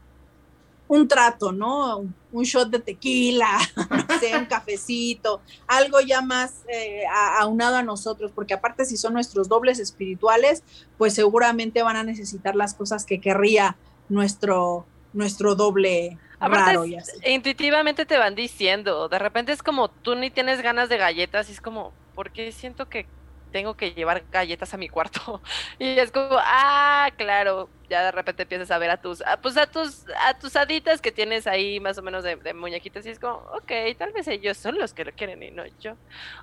[0.88, 2.06] un trato, ¿no?
[2.32, 7.04] Un shot de tequila, no sé, un cafecito, algo ya más eh,
[7.38, 10.64] aunado a nosotros, porque aparte si son nuestros dobles espirituales,
[10.98, 13.76] pues seguramente van a necesitar las cosas que querría
[14.08, 14.86] nuestro,
[15.18, 16.86] nuestro doble raro.
[17.26, 21.54] Intuitivamente te van diciendo, de repente es como tú ni tienes ganas de galletas y
[21.54, 23.08] es como, ¿por qué siento que
[23.52, 25.42] tengo que llevar galletas a mi cuarto?
[25.80, 29.58] Y es como, ah, claro, ya de repente empiezas a ver a tus, a, pues
[29.58, 33.20] a tus, a tus haditas que tienes ahí más o menos de, muñequitas y es
[33.20, 35.96] como, ok, tal vez ellos son los que lo quieren y no yo.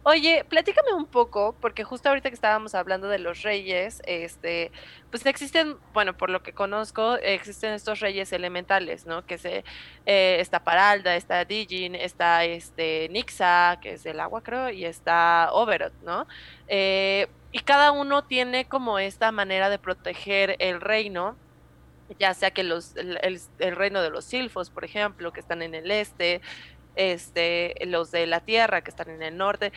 [0.02, 4.72] Oye, platícame un poco, porque justo ahorita que estábamos hablando de los reyes, este,
[5.11, 9.24] pues existen, bueno, por lo que conozco, existen estos reyes elementales, ¿no?
[9.26, 9.64] Que se,
[10.07, 15.50] eh, está Paralda, está Digin, está este Nixa, que es el agua creo, y está
[15.52, 16.26] Overot, ¿no?
[16.68, 21.37] Eh, y cada uno tiene como esta manera de proteger el reino,
[22.19, 25.88] ya sea que los, el, reino de los silfos, por ejemplo, que están en el
[25.93, 26.40] este,
[26.97, 29.73] este, los de la tierra, que están en el norte.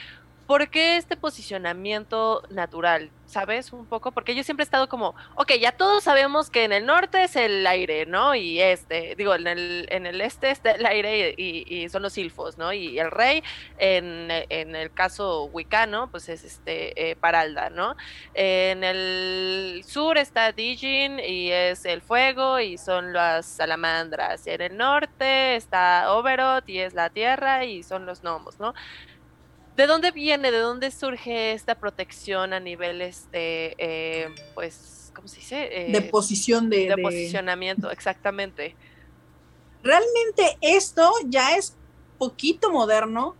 [0.47, 3.11] ¿Por qué este posicionamiento natural?
[3.25, 3.73] ¿Sabes?
[3.73, 6.85] Un poco, porque yo siempre he estado como, ok, ya todos sabemos que en el
[6.85, 8.33] norte es el aire, ¿no?
[8.35, 12.57] Y este, digo, en el, en el este está el aire y, son los silfos,
[12.57, 12.71] ¿no?
[12.71, 13.43] Y el rey,
[13.77, 17.97] en, el caso wicano, pues es este, eh, Paralda, ¿no?
[18.33, 24.47] En el sur está Dijin y es el fuego y son las salamandras.
[24.47, 28.73] Y en el norte está Oberot y es la tierra y son los gnomos, ¿no?
[29.77, 35.35] ¿De dónde viene, de dónde surge esta protección a nivel, este, eh, pues, ¿cómo se
[35.35, 35.55] dice?
[35.55, 38.75] de eh, posición de, de, posicionamiento, exactamente.
[39.83, 41.75] Realmente esto ya es
[42.17, 43.35] poquito moderno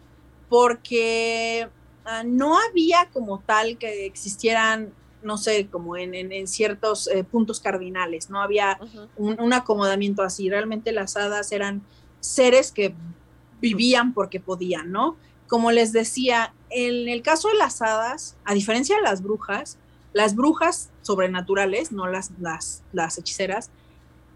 [0.47, 1.69] porque
[2.05, 8.29] ah, no había como tal que existieran, no sé, como en, ciertos eh, puntos cardinales,
[8.29, 8.79] no había
[9.15, 10.51] un, un acomodamiento así.
[10.51, 11.81] Realmente las hadas eran
[12.19, 12.93] seres que
[13.59, 15.17] vivían porque podían, ¿no?
[15.47, 19.77] Como les decía, en el caso de las hadas, a diferencia de las brujas,
[20.13, 23.69] las brujas sobrenaturales, no las, las, las hechiceras,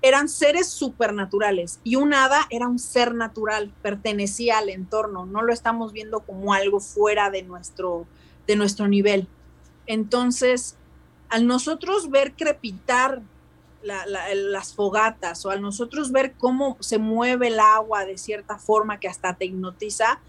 [0.02, 5.54] eran seres supernaturales y un hada era un ser natural, pertenecía al entorno, no lo
[5.54, 8.08] estamos viendo como algo fuera de nuestro,
[8.48, 9.28] de nuestro nivel.
[9.86, 10.76] Entonces,
[11.30, 13.22] al nosotros ver crepitar
[13.84, 19.08] las fogatas o al nosotros ver cómo se mueve el agua de cierta forma que
[19.08, 20.20] hasta te hipnotiza,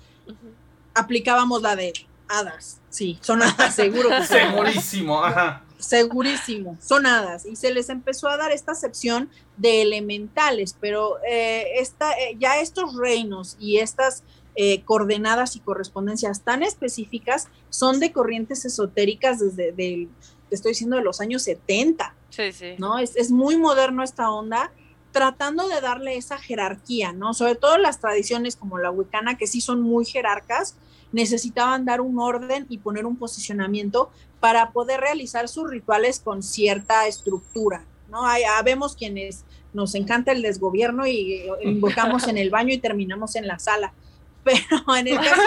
[0.94, 1.92] aplicábamos la de
[2.28, 2.80] hadas.
[2.90, 4.08] Sí, son hadas, seguro.
[4.26, 5.64] Segurísimo, ajá.
[5.78, 7.44] Segurísimo, son hadas.
[7.44, 12.60] Y se les empezó a dar esta acepción de elementales, pero eh, esta, eh, ya
[12.60, 14.22] estos reinos y estas
[14.54, 20.08] eh, coordenadas y correspondencias tan específicas son de corrientes esotéricas desde, te
[20.50, 22.14] estoy diciendo, de los años 70.
[22.30, 22.74] Sí, sí.
[22.78, 22.98] ¿no?
[22.98, 24.70] Es, es muy moderno esta onda
[25.12, 27.34] tratando de darle esa jerarquía, ¿no?
[27.34, 30.76] Sobre todo las tradiciones como la wicana, que sí son muy jerarcas,
[31.12, 37.06] necesitaban dar un orden y poner un posicionamiento para poder realizar sus rituales con cierta
[37.06, 38.26] estructura, ¿no?
[38.26, 39.44] Hay, ah, vemos quienes
[39.74, 43.92] nos encanta el desgobierno y invocamos en el baño y terminamos en la sala,
[44.44, 45.42] pero en el caso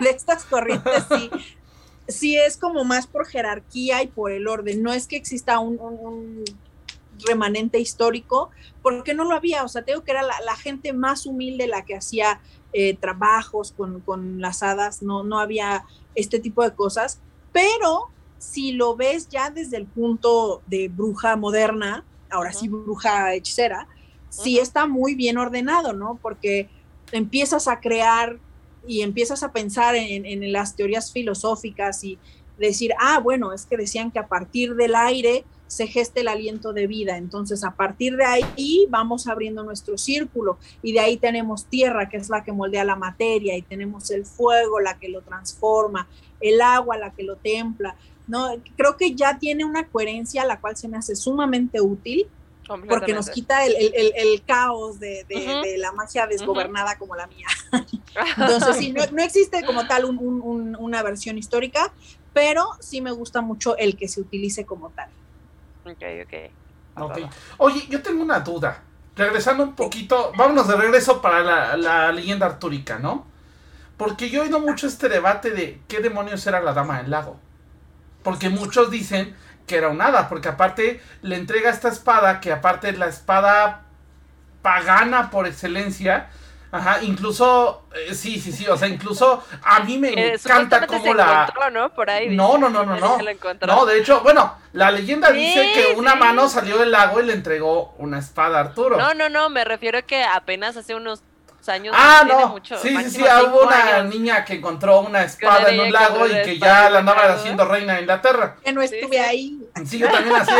[0.00, 1.30] de, estas corrientes sí,
[2.08, 6.42] sí es como más por jerarquía y por el orden, no es que exista un
[7.26, 8.50] remanente histórico,
[8.82, 11.96] porque no lo había, o sea, tengo que era la, gente más humilde la que
[11.96, 12.40] hacía
[12.72, 17.20] eh, trabajos con, las hadas, no, no había este tipo de cosas,
[17.52, 23.88] pero si lo ves ya desde el punto de bruja moderna, ahora sí bruja hechicera,
[24.28, 26.18] sí está muy bien ordenado, ¿no?
[26.20, 26.68] Porque
[27.12, 28.38] empiezas a crear
[28.86, 32.18] y empiezas a pensar en, en, las teorías filosóficas y
[32.58, 36.72] decir, ah, bueno, es que decían que a partir del aire se geste el aliento
[36.72, 37.16] de vida.
[37.16, 42.16] Entonces, a partir de ahí vamos abriendo nuestro círculo y de ahí tenemos tierra, que
[42.16, 46.08] es la que moldea la materia, y tenemos el fuego, la que lo transforma,
[46.40, 47.94] el agua, la que lo templa.
[48.26, 52.26] No, creo que ya tiene una coherencia la cual se me hace sumamente útil
[52.88, 55.24] porque nos quita el, caos de,
[55.78, 57.46] la magia desgobernada como la mía.
[58.36, 61.92] Entonces, sí, no, existe como tal una versión histórica,
[62.32, 65.08] pero sí me gusta mucho el que se utilice como tal.
[65.90, 66.34] Ok,
[66.96, 67.18] ok.
[67.58, 68.82] Oye, yo tengo una duda.
[69.16, 73.26] Regresando un poquito, vámonos de regreso para la, la leyenda artúrica, ¿no?
[73.96, 77.40] Porque yo he oído mucho este debate de qué demonios era la dama del lago.
[78.22, 79.34] Porque muchos dicen
[79.66, 83.82] que era un hada, porque aparte le entrega esta espada, que aparte es la espada
[84.62, 86.28] pagana por excelencia,
[86.70, 91.14] Ajá, incluso, eh, sí, sí, sí, o sea, incluso a mí me eh, encanta cómo
[91.14, 91.50] la...
[91.72, 91.94] ¿no?
[91.94, 92.28] Por ahí.
[92.28, 93.18] No, no, no, no, no.
[93.66, 97.32] No, de hecho, bueno, la leyenda dice que una mano salió del lago y le
[97.32, 98.98] entregó una espada a Arturo.
[98.98, 101.22] No, no, no, me refiero a que apenas hace unos
[101.68, 101.94] años.
[101.96, 102.48] Ah, no.
[102.48, 106.42] Mucho, sí, sí, sí, hubo una niña que encontró una espada en un lago y
[106.42, 108.56] que ya la andaba haciendo reina de Inglaterra.
[108.62, 109.58] Que no estuve ahí.
[109.86, 110.52] Sí, yo también así.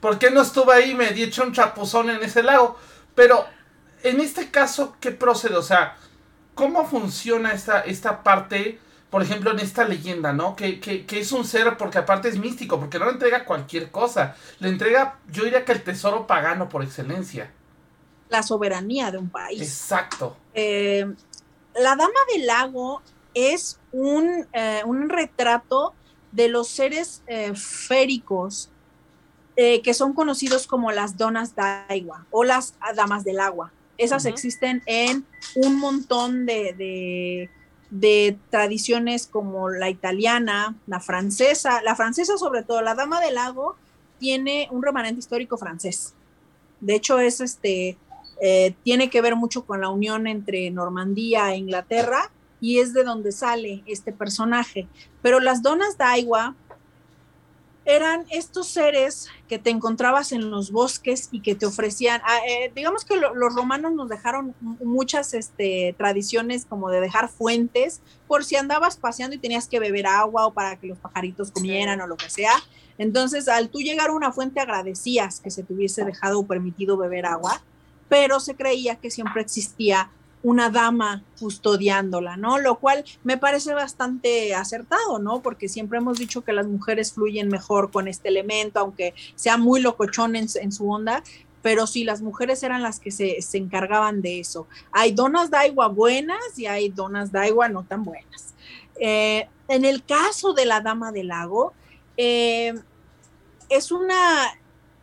[0.00, 0.94] ¿Por qué no estuve ahí?
[0.94, 2.78] Me di hecho un chapuzón en ese lago.
[3.14, 3.46] Pero
[4.08, 5.56] en este caso, ¿qué procede?
[5.56, 5.96] O sea,
[6.54, 8.78] ¿cómo funciona esta, esta parte,
[9.10, 10.56] por ejemplo, en esta leyenda, ¿no?
[10.56, 14.36] Que, es un ser, porque aparte es místico, porque no le entrega cualquier cosa.
[14.58, 17.52] Le entrega, yo diría que el tesoro pagano por excelencia.
[18.28, 19.60] La soberanía de un país.
[19.60, 20.36] Exacto.
[20.54, 21.06] Eh,
[21.74, 23.02] la Dama del Lago
[23.34, 25.94] es un, eh, retrato
[26.32, 28.70] de los seres eh, féricos
[29.56, 33.72] que son conocidos como las donas agua o las damas del agua.
[33.98, 35.24] Esas existen en
[35.54, 37.48] un montón de,
[38.50, 43.76] tradiciones como la italiana, la francesa, la francesa sobre todo, la Dama del Lago
[44.18, 46.14] tiene un remanente histórico francés.
[46.80, 47.96] De hecho, es este,
[48.42, 52.30] eh, tiene que ver mucho con la unión entre Normandía e Inglaterra
[52.60, 54.88] y es de donde sale este personaje.
[55.22, 56.54] Pero las donas Daiwa
[57.86, 62.72] eran estos seres que te encontrabas en los bosques y que te ofrecían, ah, eh,
[62.74, 68.56] digamos que los romanos nos dejaron muchas este, tradiciones como de dejar fuentes por si
[68.56, 72.16] andabas paseando y tenías que beber agua o para que los pajaritos comieran o lo
[72.16, 72.54] que sea.
[72.98, 76.96] Entonces, al tú llegar a una fuente agradecías que se te hubiese dejado o permitido
[76.96, 77.62] beber agua,
[78.08, 80.10] pero se creía que siempre existía
[80.46, 82.58] una dama custodiándola, ¿no?
[82.58, 85.42] Lo cual me parece bastante acertado, ¿no?
[85.42, 89.80] Porque siempre hemos dicho que las mujeres fluyen mejor con este elemento, aunque sea muy
[89.80, 91.24] locochón en, su onda,
[91.62, 94.68] pero sí, las mujeres eran las que se, encargaban de eso.
[94.92, 98.54] Hay donas daigua buenas y hay donas daigua no tan buenas.
[99.00, 101.72] Eh, en el caso de la dama del lago,
[102.16, 102.72] eh,
[103.68, 104.56] es una,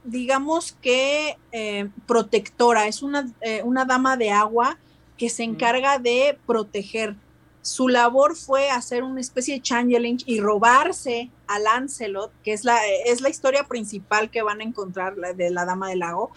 [0.05, 3.29] digamos que eh, protectora, es una,
[3.65, 4.77] una dama de agua
[5.17, 7.15] que se encarga de proteger.
[7.61, 12.77] Su labor fue hacer una especie de changeling y robarse a Lancelot, que es la,
[13.05, 16.31] es la historia principal que van a encontrar de la Dama del Lago,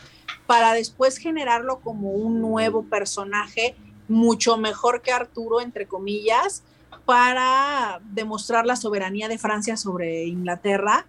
[0.47, 3.75] para después generarlo como un nuevo personaje
[4.09, 6.63] mucho mejor que Arturo, entre comillas,
[7.05, 11.07] para demostrar la soberanía de Francia sobre Inglaterra.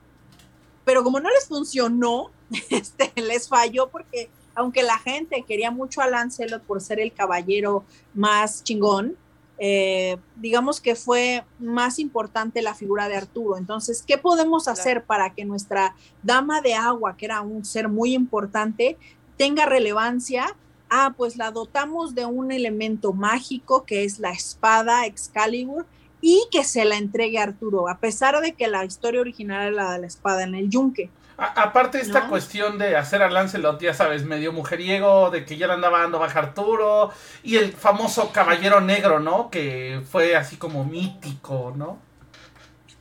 [0.86, 2.32] Pero como no les funcionó,
[2.70, 7.86] este, les falló porque aunque la gente quería mucho a Lancelot por ser el caballero
[8.16, 9.16] más chingón,
[9.60, 13.58] eh, digamos que fue más importante la figura de Arturo.
[13.58, 18.16] Entonces, ¿qué podemos hacer para que nuestra dama de agua, que era un ser muy
[18.16, 18.97] importante,
[19.38, 20.55] tenga relevancia?
[20.89, 25.86] Ah, pues la dotamos de un elemento mágico que es la espada Excalibur
[26.20, 29.84] y que se la entregue a Arturo, a pesar de que la historia original era
[29.84, 33.94] la de la espada en el yunque aparte esta cuestión de hacer a Lancelot, ya
[33.94, 37.12] sabes, medio mujeriego, de que ya le andaba dando baja Arturo,
[37.44, 39.52] y el famoso caballero negro, ¿no?
[39.52, 42.00] Que fue así como mítico, ¿no?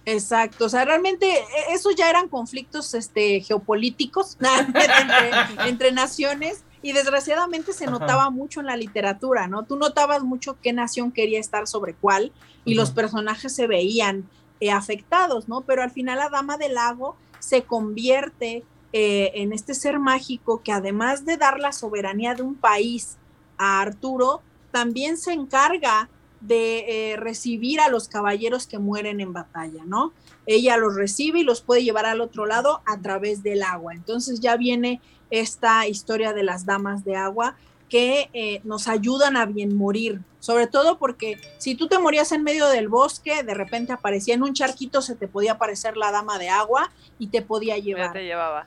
[0.04, 4.38] Exacto, o sea, realmente e, esos ya eran conflictos este, geopolíticos
[5.66, 9.64] entre, naciones y desgraciadamente se notaba mucho en la literatura, ¿no?
[9.64, 12.32] Tú notabas mucho qué nación quería estar sobre cuál
[12.64, 14.28] y los personajes se veían
[14.60, 15.62] eh, afectados, ¿no?
[15.62, 17.16] Pero al final la Dama del Lago
[17.46, 22.56] se convierte eh, en este ser mágico que además de dar la soberanía de un
[22.56, 23.18] país
[23.56, 24.42] a Arturo,
[24.72, 26.08] también se encarga
[26.40, 30.12] de eh, recibir a los caballeros que mueren en batalla, ¿no?
[30.44, 33.94] Ella los recibe y los puede llevar al otro lado a través del agua.
[33.94, 37.54] Entonces ya viene esta historia de las damas de agua
[37.88, 42.42] que eh, nos ayudan a bien morir, sobre todo porque si tú te morías en
[42.42, 46.38] medio del bosque, de repente aparecía en un charquito, se te podía aparecer la dama
[46.38, 48.12] de agua y te podía llevar.
[48.12, 48.66] te llevaba.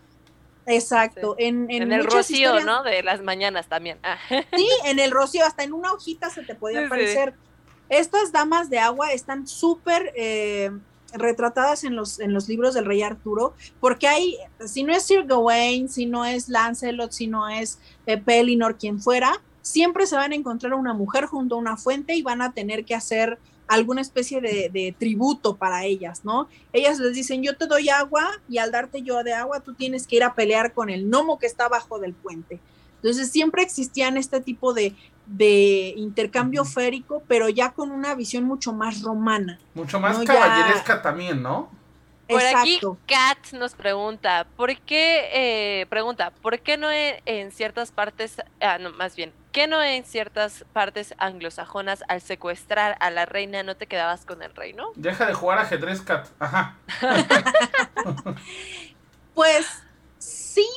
[0.66, 1.36] Exacto.
[1.38, 2.84] En, el rocío, ¿no?
[2.84, 3.98] De las mañanas también.
[4.04, 4.18] Ah.
[4.56, 7.34] Sí, en el rocío, hasta en una hojita se te podía aparecer.
[7.90, 10.72] Estas damas de agua están súper eh,
[11.14, 15.26] retratadas en los, en los libros del rey Arturo, porque hay, si no es Sir
[15.26, 20.32] Gawain, si no es Lancelot, si no es eh, Pellinor, quien fuera, siempre se van
[20.32, 23.38] a encontrar una mujer junto a una fuente y van a tener que hacer
[23.68, 26.47] alguna especie de, de, tributo para ellas, ¿no?
[26.74, 30.07] Ellas les dicen, yo te doy agua y al darte yo de agua, tú tienes
[30.07, 32.60] que ir a pelear con el gnomo que está abajo del puente.
[33.01, 34.95] Entonces siempre existían este tipo de,
[35.30, 39.60] de intercambio férico, pero ya con una visión mucho más romana.
[39.76, 41.70] Mucho más caballeresca también, ¿no?
[42.28, 45.30] Por aquí Kat nos pregunta, ¿por qué,
[45.82, 50.06] eh, pregunta, ¿por qué no en, ciertas partes, ah, no, más bien, ¿qué no en
[50.06, 54.92] ciertas partes anglosajonas al secuestrar a la reina no te quedabas con el reino?
[54.96, 56.28] Deja de jugar ajedrez, Kat.
[56.38, 56.78] Ajá.
[59.34, 59.66] pues
[60.20, 60.68] sí,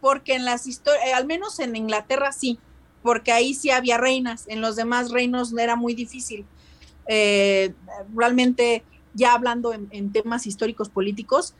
[0.00, 2.60] porque en las historias, eh, al menos en Inglaterra sí,
[3.04, 6.46] porque ahí sí había reinas, en los demás reinos era muy difícil.
[7.06, 7.74] Eh,
[8.16, 8.82] realmente,
[9.12, 11.54] ya hablando en, temas históricos políticos,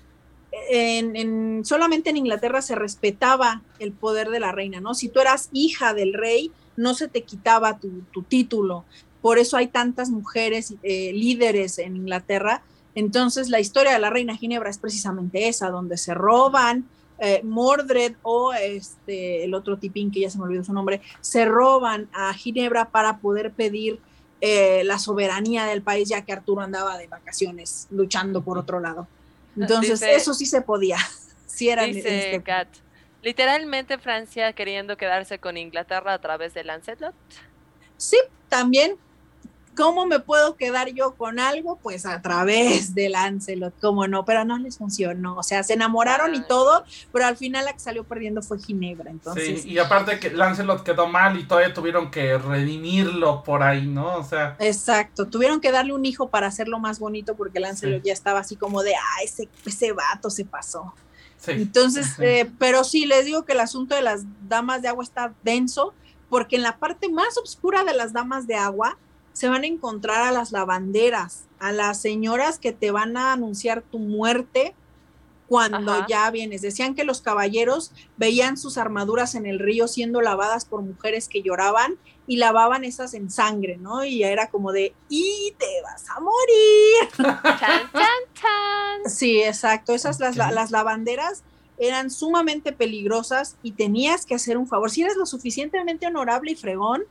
[0.71, 4.95] en, solamente en Inglaterra se respetaba el poder de la reina, ¿no?
[4.95, 8.87] Si tú eras hija del rey, no se te quitaba tu, título.
[9.21, 12.63] Por eso hay tantas mujeres eh, líderes en Inglaterra.
[12.95, 16.87] Entonces, la historia de la reina Ginebra es precisamente esa, donde se roban
[17.19, 21.45] eh, Mordred o este, el otro tipín que ya se me olvidó su nombre, se
[21.45, 24.01] roban a Ginebra para poder pedir
[24.41, 29.07] eh, la soberanía del país, ya que Arturo andaba de vacaciones luchando por otro lado.
[29.57, 30.99] Entonces, eso sí se podía.
[31.47, 32.43] si era dice este
[33.23, 37.15] literalmente Francia queriendo quedarse con Inglaterra a través de Lancelot.
[37.97, 38.97] Sí, también.
[39.77, 41.77] ¿Cómo me puedo quedar yo con algo?
[41.77, 45.37] Pues a través de Lancelot, cómo no, pero no les funcionó.
[45.37, 49.11] O sea, se enamoraron y todo, pero al final la que salió perdiendo fue Ginebra.
[49.11, 49.63] Entonces...
[49.63, 54.17] Sí, y aparte que Lancelot quedó mal y todavía tuvieron que redimirlo por ahí, ¿no?
[54.17, 54.57] O sea.
[54.59, 58.57] Exacto, tuvieron que darle un hijo para hacerlo más bonito porque Lancelot ya estaba así
[58.57, 60.95] como de, ah, ese, ese vato se pasó.
[61.39, 61.53] Sí.
[61.53, 65.35] Entonces, eh, pero sí, les digo que el asunto de las damas de agua está
[65.43, 65.93] denso,
[66.31, 68.97] porque en la parte más oscura de las damas de agua,
[69.35, 73.83] se van a encontrar a las lavanderas, a las señoras que te van a anunciar
[73.83, 74.75] tu muerte
[75.49, 76.63] cuando ya vienes.
[76.63, 81.43] Decían que los caballeros veían sus armaduras en el río siendo lavadas por mujeres que
[81.43, 84.05] lloraban y lavaban esas en sangre, ¿no?
[84.05, 87.43] Y era como de, y te vas a morir.
[87.61, 87.91] Chan,
[88.35, 89.93] chan, Sí, exacto.
[89.93, 91.43] Esas las, las lavanderas
[91.77, 94.91] eran sumamente peligrosas y tenías que hacer un favor.
[94.91, 97.03] Si eres lo suficientemente honorable y fregón,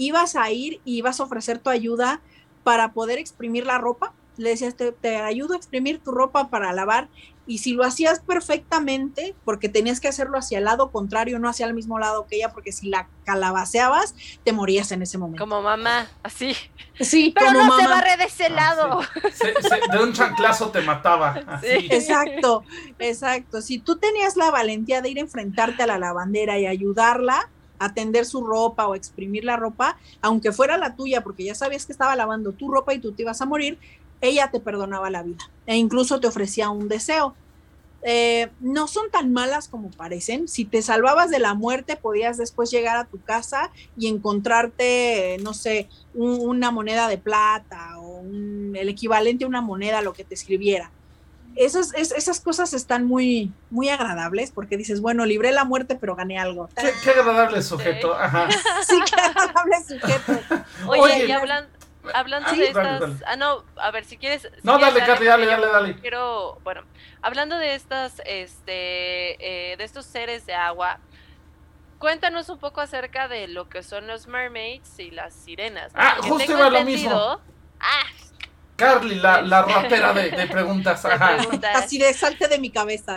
[0.00, 2.20] ibas a ir y ibas a ofrecer tu ayuda
[2.64, 4.14] para poder exprimir la ropa.
[4.36, 7.08] Le decías, te, ayudo a exprimir tu ropa para lavar.
[7.46, 11.66] Y si lo hacías perfectamente, porque tenías que hacerlo hacia el lado contrario, no hacia
[11.66, 15.42] el mismo lado que ella, porque si la calabaceabas, te morías en ese momento.
[15.42, 16.54] Como mamá, así.
[16.98, 19.00] Sí, pero no se barre de ese ah, lado.
[19.92, 21.60] de un chanclazo te mataba.
[21.62, 22.62] Exacto,
[22.98, 23.60] exacto.
[23.60, 27.50] Si tú tenías la valentía de ir a enfrentarte a la lavandera y ayudarla,
[27.80, 31.92] atender su ropa o exprimir la ropa, aunque fuera la tuya, porque ya sabías que
[31.92, 33.78] estaba lavando tu ropa y tú te ibas a morir,
[34.20, 37.34] ella te perdonaba la vida e incluso te ofrecía un deseo.
[38.02, 40.48] Eh, no son tan malas como parecen.
[40.48, 45.52] Si te salvabas de la muerte, podías después llegar a tu casa y encontrarte, no
[45.52, 50.90] sé, una moneda de plata o el equivalente a una moneda, lo que te escribiera
[51.56, 56.38] esas, esas cosas están muy, muy agradables porque dices, bueno, libré la muerte, pero gané
[56.38, 56.68] algo.
[56.76, 58.14] Qué, agradable sujeto.
[58.14, 58.48] Ajá.
[58.86, 60.64] Sí, qué agradable sujeto.
[60.86, 61.68] Oye, y hablan,
[62.14, 63.02] hablando de estas.
[63.26, 64.48] Ah, no, a ver, si quieres.
[64.62, 65.96] no, dale, dale, dale, dale, dale.
[66.00, 66.82] Quiero, bueno,
[67.22, 70.98] hablando de estas, este, eh, de estos seres de agua.
[71.98, 75.92] Cuéntanos un poco acerca de lo que son los mermaids y las sirenas.
[75.94, 77.40] Ah, justo iba lo mismo.
[77.78, 78.06] Ah,
[78.80, 81.04] Carly, la, la rapera de, de preguntas.
[81.04, 83.16] Así de salte de mi cabeza.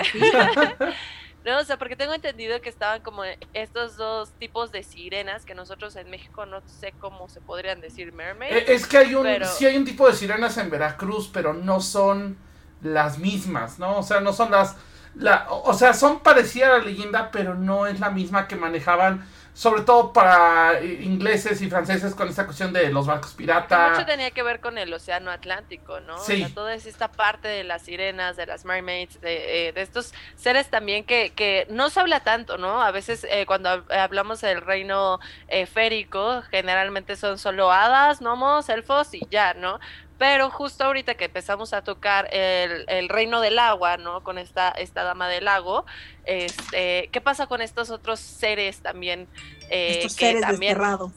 [1.46, 5.56] no, o sea, porque tengo entendido que estaban como estos dos tipos de sirenas que
[5.56, 8.56] nosotros en México no sé cómo se podrían decir mermaids.
[8.56, 11.80] Eh, es que hay un, sí hay un tipo de sirenas en Veracruz, pero no
[11.80, 12.38] son
[12.82, 14.00] las mismas, ¿no?
[14.00, 14.76] O sea, no son las,
[15.16, 19.26] la, o sea, son parecidas a la leyenda, pero no es la misma que manejaban
[19.54, 23.92] sobre todo para ingleses y franceses con esta cuestión de los barcos pirata.
[23.92, 26.18] Mucho tenía que ver con el océano Atlántico, ¿no?
[26.18, 26.34] Sí.
[26.34, 30.14] O sea, toda esta parte de las sirenas, de las mermaids, de, eh, de estos
[30.36, 32.82] seres también que, que, no se habla tanto, ¿no?
[32.82, 39.14] A veces eh, cuando hablamos del reino eh, férico, generalmente son solo hadas, gnomos, elfos
[39.14, 39.80] y ya, ¿no?
[40.24, 44.24] Pero justo ahorita que empezamos a tocar el, reino del agua, ¿no?
[44.24, 45.86] Con esta, esta dama del lago,
[46.24, 49.28] este, ¿qué pasa con estos otros seres también?
[49.70, 51.12] Eh, estos seres también, desterrados.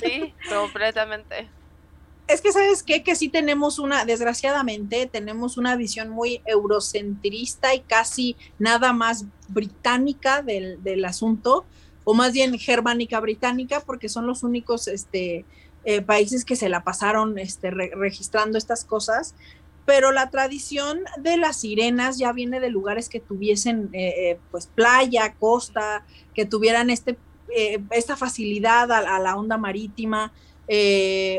[0.00, 1.50] Sí, completamente.
[2.28, 3.02] Es que, ¿sabes qué?
[3.02, 10.40] Que sí tenemos una, desgraciadamente, tenemos una visión muy eurocentrista y casi nada más británica
[10.40, 11.66] del, del asunto,
[12.04, 15.44] o más bien germánica británica, porque son los únicos, este,
[15.88, 19.36] eh, países que se la pasaron este, registrando estas cosas,
[19.84, 24.66] pero la tradición de las sirenas ya viene de lugares que tuviesen eh, eh, pues
[24.66, 27.16] playa, costa, que tuvieran este,
[27.92, 30.32] esta facilidad a, la onda marítima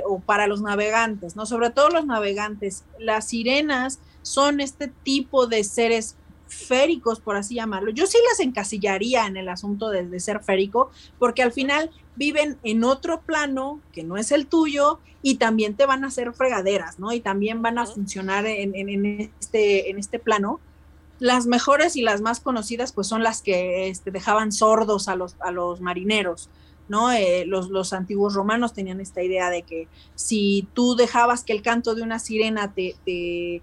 [0.05, 1.45] o para los navegantes, ¿no?
[1.45, 2.85] Sobre todo los navegantes.
[2.99, 6.15] Las sirenas son este tipo de seres
[6.47, 7.91] féricos, por así llamarlo.
[7.91, 10.89] Yo sí las encasillaría en el asunto de, de, ser férico,
[11.19, 15.85] porque al final viven en otro plano que no es el tuyo y también te
[15.85, 17.13] van a hacer fregaderas, ¿no?
[17.13, 20.59] Y también van a funcionar en, este, en este plano.
[21.19, 25.35] Las mejores y las más conocidas pues son las que este, dejaban sordos a los,
[25.39, 26.49] a los marineros,
[26.89, 27.11] ¿no?
[27.11, 31.61] Eh, los, los, antiguos romanos tenían esta idea de que si tú dejabas que el
[31.61, 33.61] canto de una sirena te, te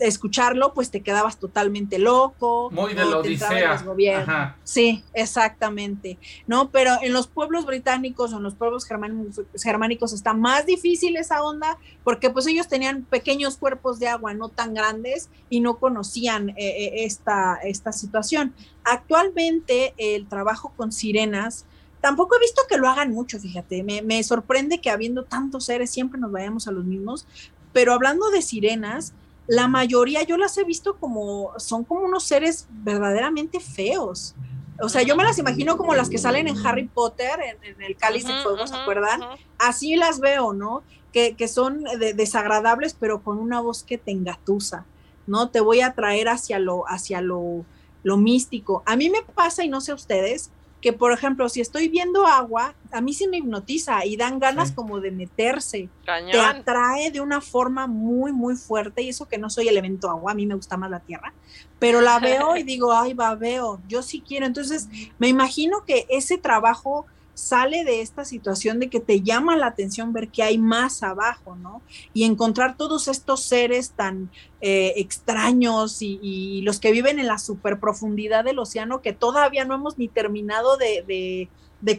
[0.00, 2.70] escucharlo, pues te quedabas totalmente loco.
[2.70, 4.56] Muy de la Odisea.
[4.64, 6.18] Sí, exactamente.
[6.46, 6.70] ¿No?
[6.70, 11.42] Pero en los pueblos británicos o en los pueblos germánicos, germánicos está más difícil esa
[11.42, 16.50] onda porque pues ellos tenían pequeños cuerpos de agua no tan grandes y no conocían
[16.50, 18.54] eh, eh, esta, esta situación.
[18.84, 21.66] Actualmente el trabajo con sirenas
[22.00, 25.90] tampoco he visto que lo hagan mucho, fíjate, me, me sorprende que habiendo tantos seres
[25.90, 27.26] siempre nos vayamos a los mismos,
[27.72, 29.12] pero hablando de sirenas,
[29.46, 34.34] la mayoría yo las he visto como, son como unos seres verdaderamente feos.
[34.80, 37.96] O sea, yo me las imagino como las que salen en Harry Potter, en, el
[37.96, 39.22] cáliz de fuego, ¿se acuerdan?
[39.58, 40.82] Así las veo, ¿no?
[41.12, 41.84] Que, que son
[42.14, 44.84] desagradables, pero con una voz que te engatusa,
[45.26, 45.48] ¿no?
[45.48, 47.64] Te voy a traer hacia lo, hacia lo,
[48.02, 48.82] lo místico.
[48.84, 52.74] A mí me pasa, y no sé ustedes, que por ejemplo, si estoy viendo agua,
[52.92, 55.88] a mí sí me hipnotiza y dan ganas como de meterse.
[56.04, 60.32] Te atrae de una forma muy, muy fuerte y eso que no soy elemento agua,
[60.32, 61.32] a mí me gusta más la tierra,
[61.78, 64.46] pero la veo y digo, ay, va, veo, yo sí quiero.
[64.46, 67.06] Entonces, me imagino que ese trabajo
[67.36, 71.54] sale de esta situación de que te llama la atención ver que hay más abajo,
[71.54, 71.82] ¿no?
[72.14, 74.30] Y encontrar todos estos seres tan
[74.62, 79.74] eh, extraños y, los que viven en la super profundidad del océano que todavía no
[79.74, 81.48] hemos ni terminado de,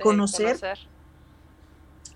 [0.01, 0.59] conocer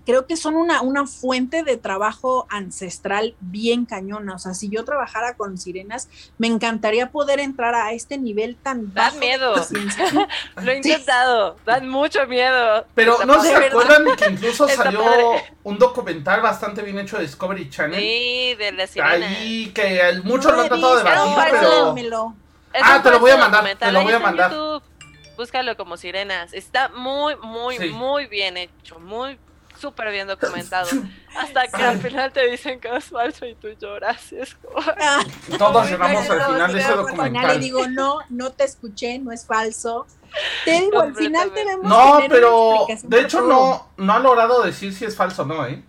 [0.04, 4.34] creo que son una, una fuente de trabajo ancestral bien cañona.
[4.34, 8.92] O sea, si yo trabajara con sirenas, me encantaría poder entrar a este nivel tan
[8.92, 9.14] bajo.
[9.14, 9.54] Da miedo.
[10.62, 12.86] Lo he intentado, dan mucho miedo.
[12.94, 15.02] Pero no se acuerdan que incluso salió
[15.62, 18.00] un documental bastante bien hecho de Discovery Channel.
[18.00, 19.26] Sí, de la sirena.
[19.26, 22.34] Ahí que muchos lo han tratado de batir, pero...
[22.74, 24.52] Ah, te lo voy a mandar, te lo voy a mandar.
[25.36, 26.52] Búscalo como sirenas.
[26.52, 28.98] Está muy, muy, muy bien hecho.
[28.98, 29.38] Muy
[29.82, 30.88] súper bien documentado.
[31.36, 34.32] Hasta que al final te dicen que es falso y tú lloras.
[34.32, 34.80] Es como...
[35.04, 35.24] Ah.
[35.58, 37.56] Todos lloramos al final de ese documental.
[37.56, 40.06] Y digo, no, no te escuché, no es falso.
[40.64, 45.04] Te digo, al final tenemos No, pero de hecho no, no ha logrado decir si
[45.04, 45.82] es falso o no, ¿eh?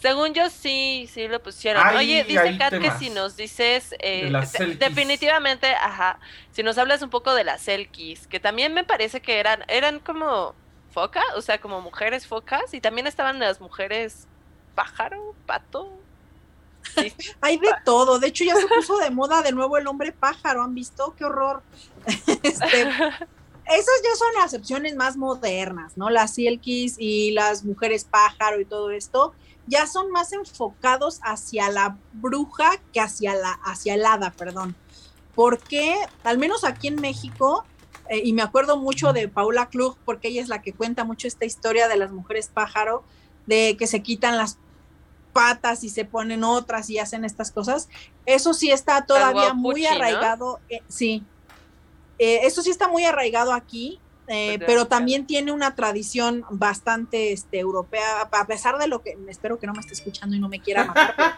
[0.00, 1.86] Según yo sí, sí lo pusieron.
[1.96, 4.30] Oye, dice Kat que si nos dices, eh,
[4.78, 6.18] definitivamente, ajá,
[6.50, 10.00] si nos hablas un poco de las Selkies, que también me parece que eran, eran
[10.00, 10.54] como
[10.94, 14.26] foca, o sea, como mujeres focas, y también estaban las mujeres
[14.74, 15.92] pájaro, pato.
[17.40, 20.62] Hay de todo, de hecho ya se puso de moda de nuevo el hombre pájaro,
[20.62, 21.14] ¿han visto?
[21.18, 21.62] ¡Qué horror!
[22.42, 22.82] Este,
[23.66, 26.10] esas ya son las opciones más modernas, ¿no?
[26.10, 29.32] Las silkies y las mujeres pájaro y todo esto
[29.66, 34.76] ya son más enfocados hacia la bruja que hacia la hacia el hada, perdón.
[35.34, 37.64] Porque al menos aquí en México
[38.08, 41.26] eh, y me acuerdo mucho de Paula Klug, porque ella es la que cuenta mucho
[41.26, 43.04] esta historia de las mujeres pájaro,
[43.46, 44.58] de que se quitan las
[45.32, 47.88] patas y se ponen otras y hacen estas cosas.
[48.26, 51.24] Eso sí está todavía muy arraigado, eh, sí.
[52.18, 58.22] Eh, eso sí está muy arraigado aquí, pero también tiene una tradición bastante este, europea,
[58.30, 60.86] a pesar de lo que, espero que no me esté escuchando y no me quiera
[60.86, 61.36] matar,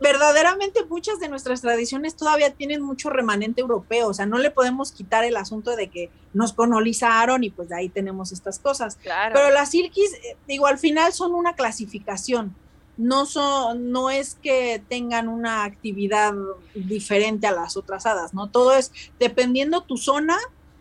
[0.00, 4.92] verdaderamente muchas de nuestras tradiciones todavía tienen mucho remanente europeo, o sea, no le podemos
[4.92, 8.98] quitar el asunto de que nos colonizaron y pues de ahí tenemos estas cosas.
[9.32, 12.54] Pero las silkis, eh, digo, al final son una clasificación,
[12.96, 16.34] no, son, no es que tengan una actividad
[16.74, 18.50] diferente a las otras hadas, ¿no?
[18.50, 20.36] Todo es dependiendo tu zona,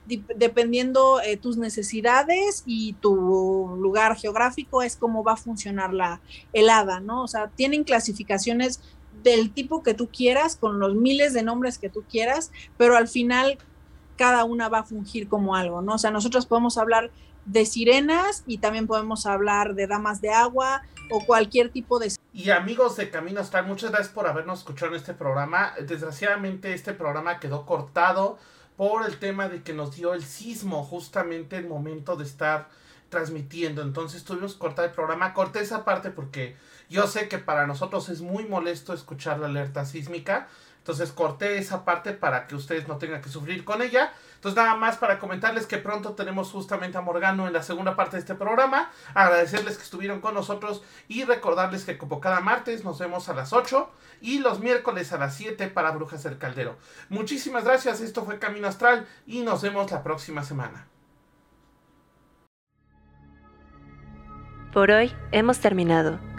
[0.05, 6.19] dependiendo eh, tus necesidades y tu lugar geográfico es cómo va a funcionar la
[6.51, 7.23] helada, ¿no?
[7.23, 8.81] O sea, tienen clasificaciones
[9.23, 13.07] del tipo que tú quieras, con los miles de nombres que tú quieras, pero al
[13.07, 13.57] final
[14.17, 15.95] cada una va a fungir como algo, ¿no?
[15.95, 17.11] O sea, nosotros podemos hablar
[17.45, 22.11] de sirenas y también podemos hablar de damas de agua o cualquier tipo de...
[22.33, 25.73] Y amigos de Camino Astral, muchas gracias por habernos escuchado en este programa.
[25.87, 28.37] Desgraciadamente este programa quedó cortado
[28.77, 32.69] por el tema de que nos dio el sismo justamente el momento de estar
[33.09, 33.81] transmitiendo.
[33.81, 35.33] Entonces tuvimos que cortar el programa.
[35.33, 36.55] Corté esa parte porque
[36.89, 40.47] yo sé que para nosotros es muy molesto escuchar la alerta sísmica.
[40.79, 44.11] Entonces corté esa parte para que ustedes no tengan que sufrir con ella.
[44.35, 48.15] Entonces nada más para comentarles que pronto tenemos justamente a Morgano en la segunda parte
[48.15, 48.89] de este programa.
[49.13, 53.53] Agradecerles que estuvieron con nosotros y recordarles que como cada martes nos vemos a las
[53.53, 53.87] 8
[54.21, 56.77] y los miércoles a las 7 para Brujas del Caldero.
[57.09, 60.87] Muchísimas gracias, esto fue Camino Astral y nos vemos la próxima semana.
[64.71, 66.38] Por hoy hemos terminado.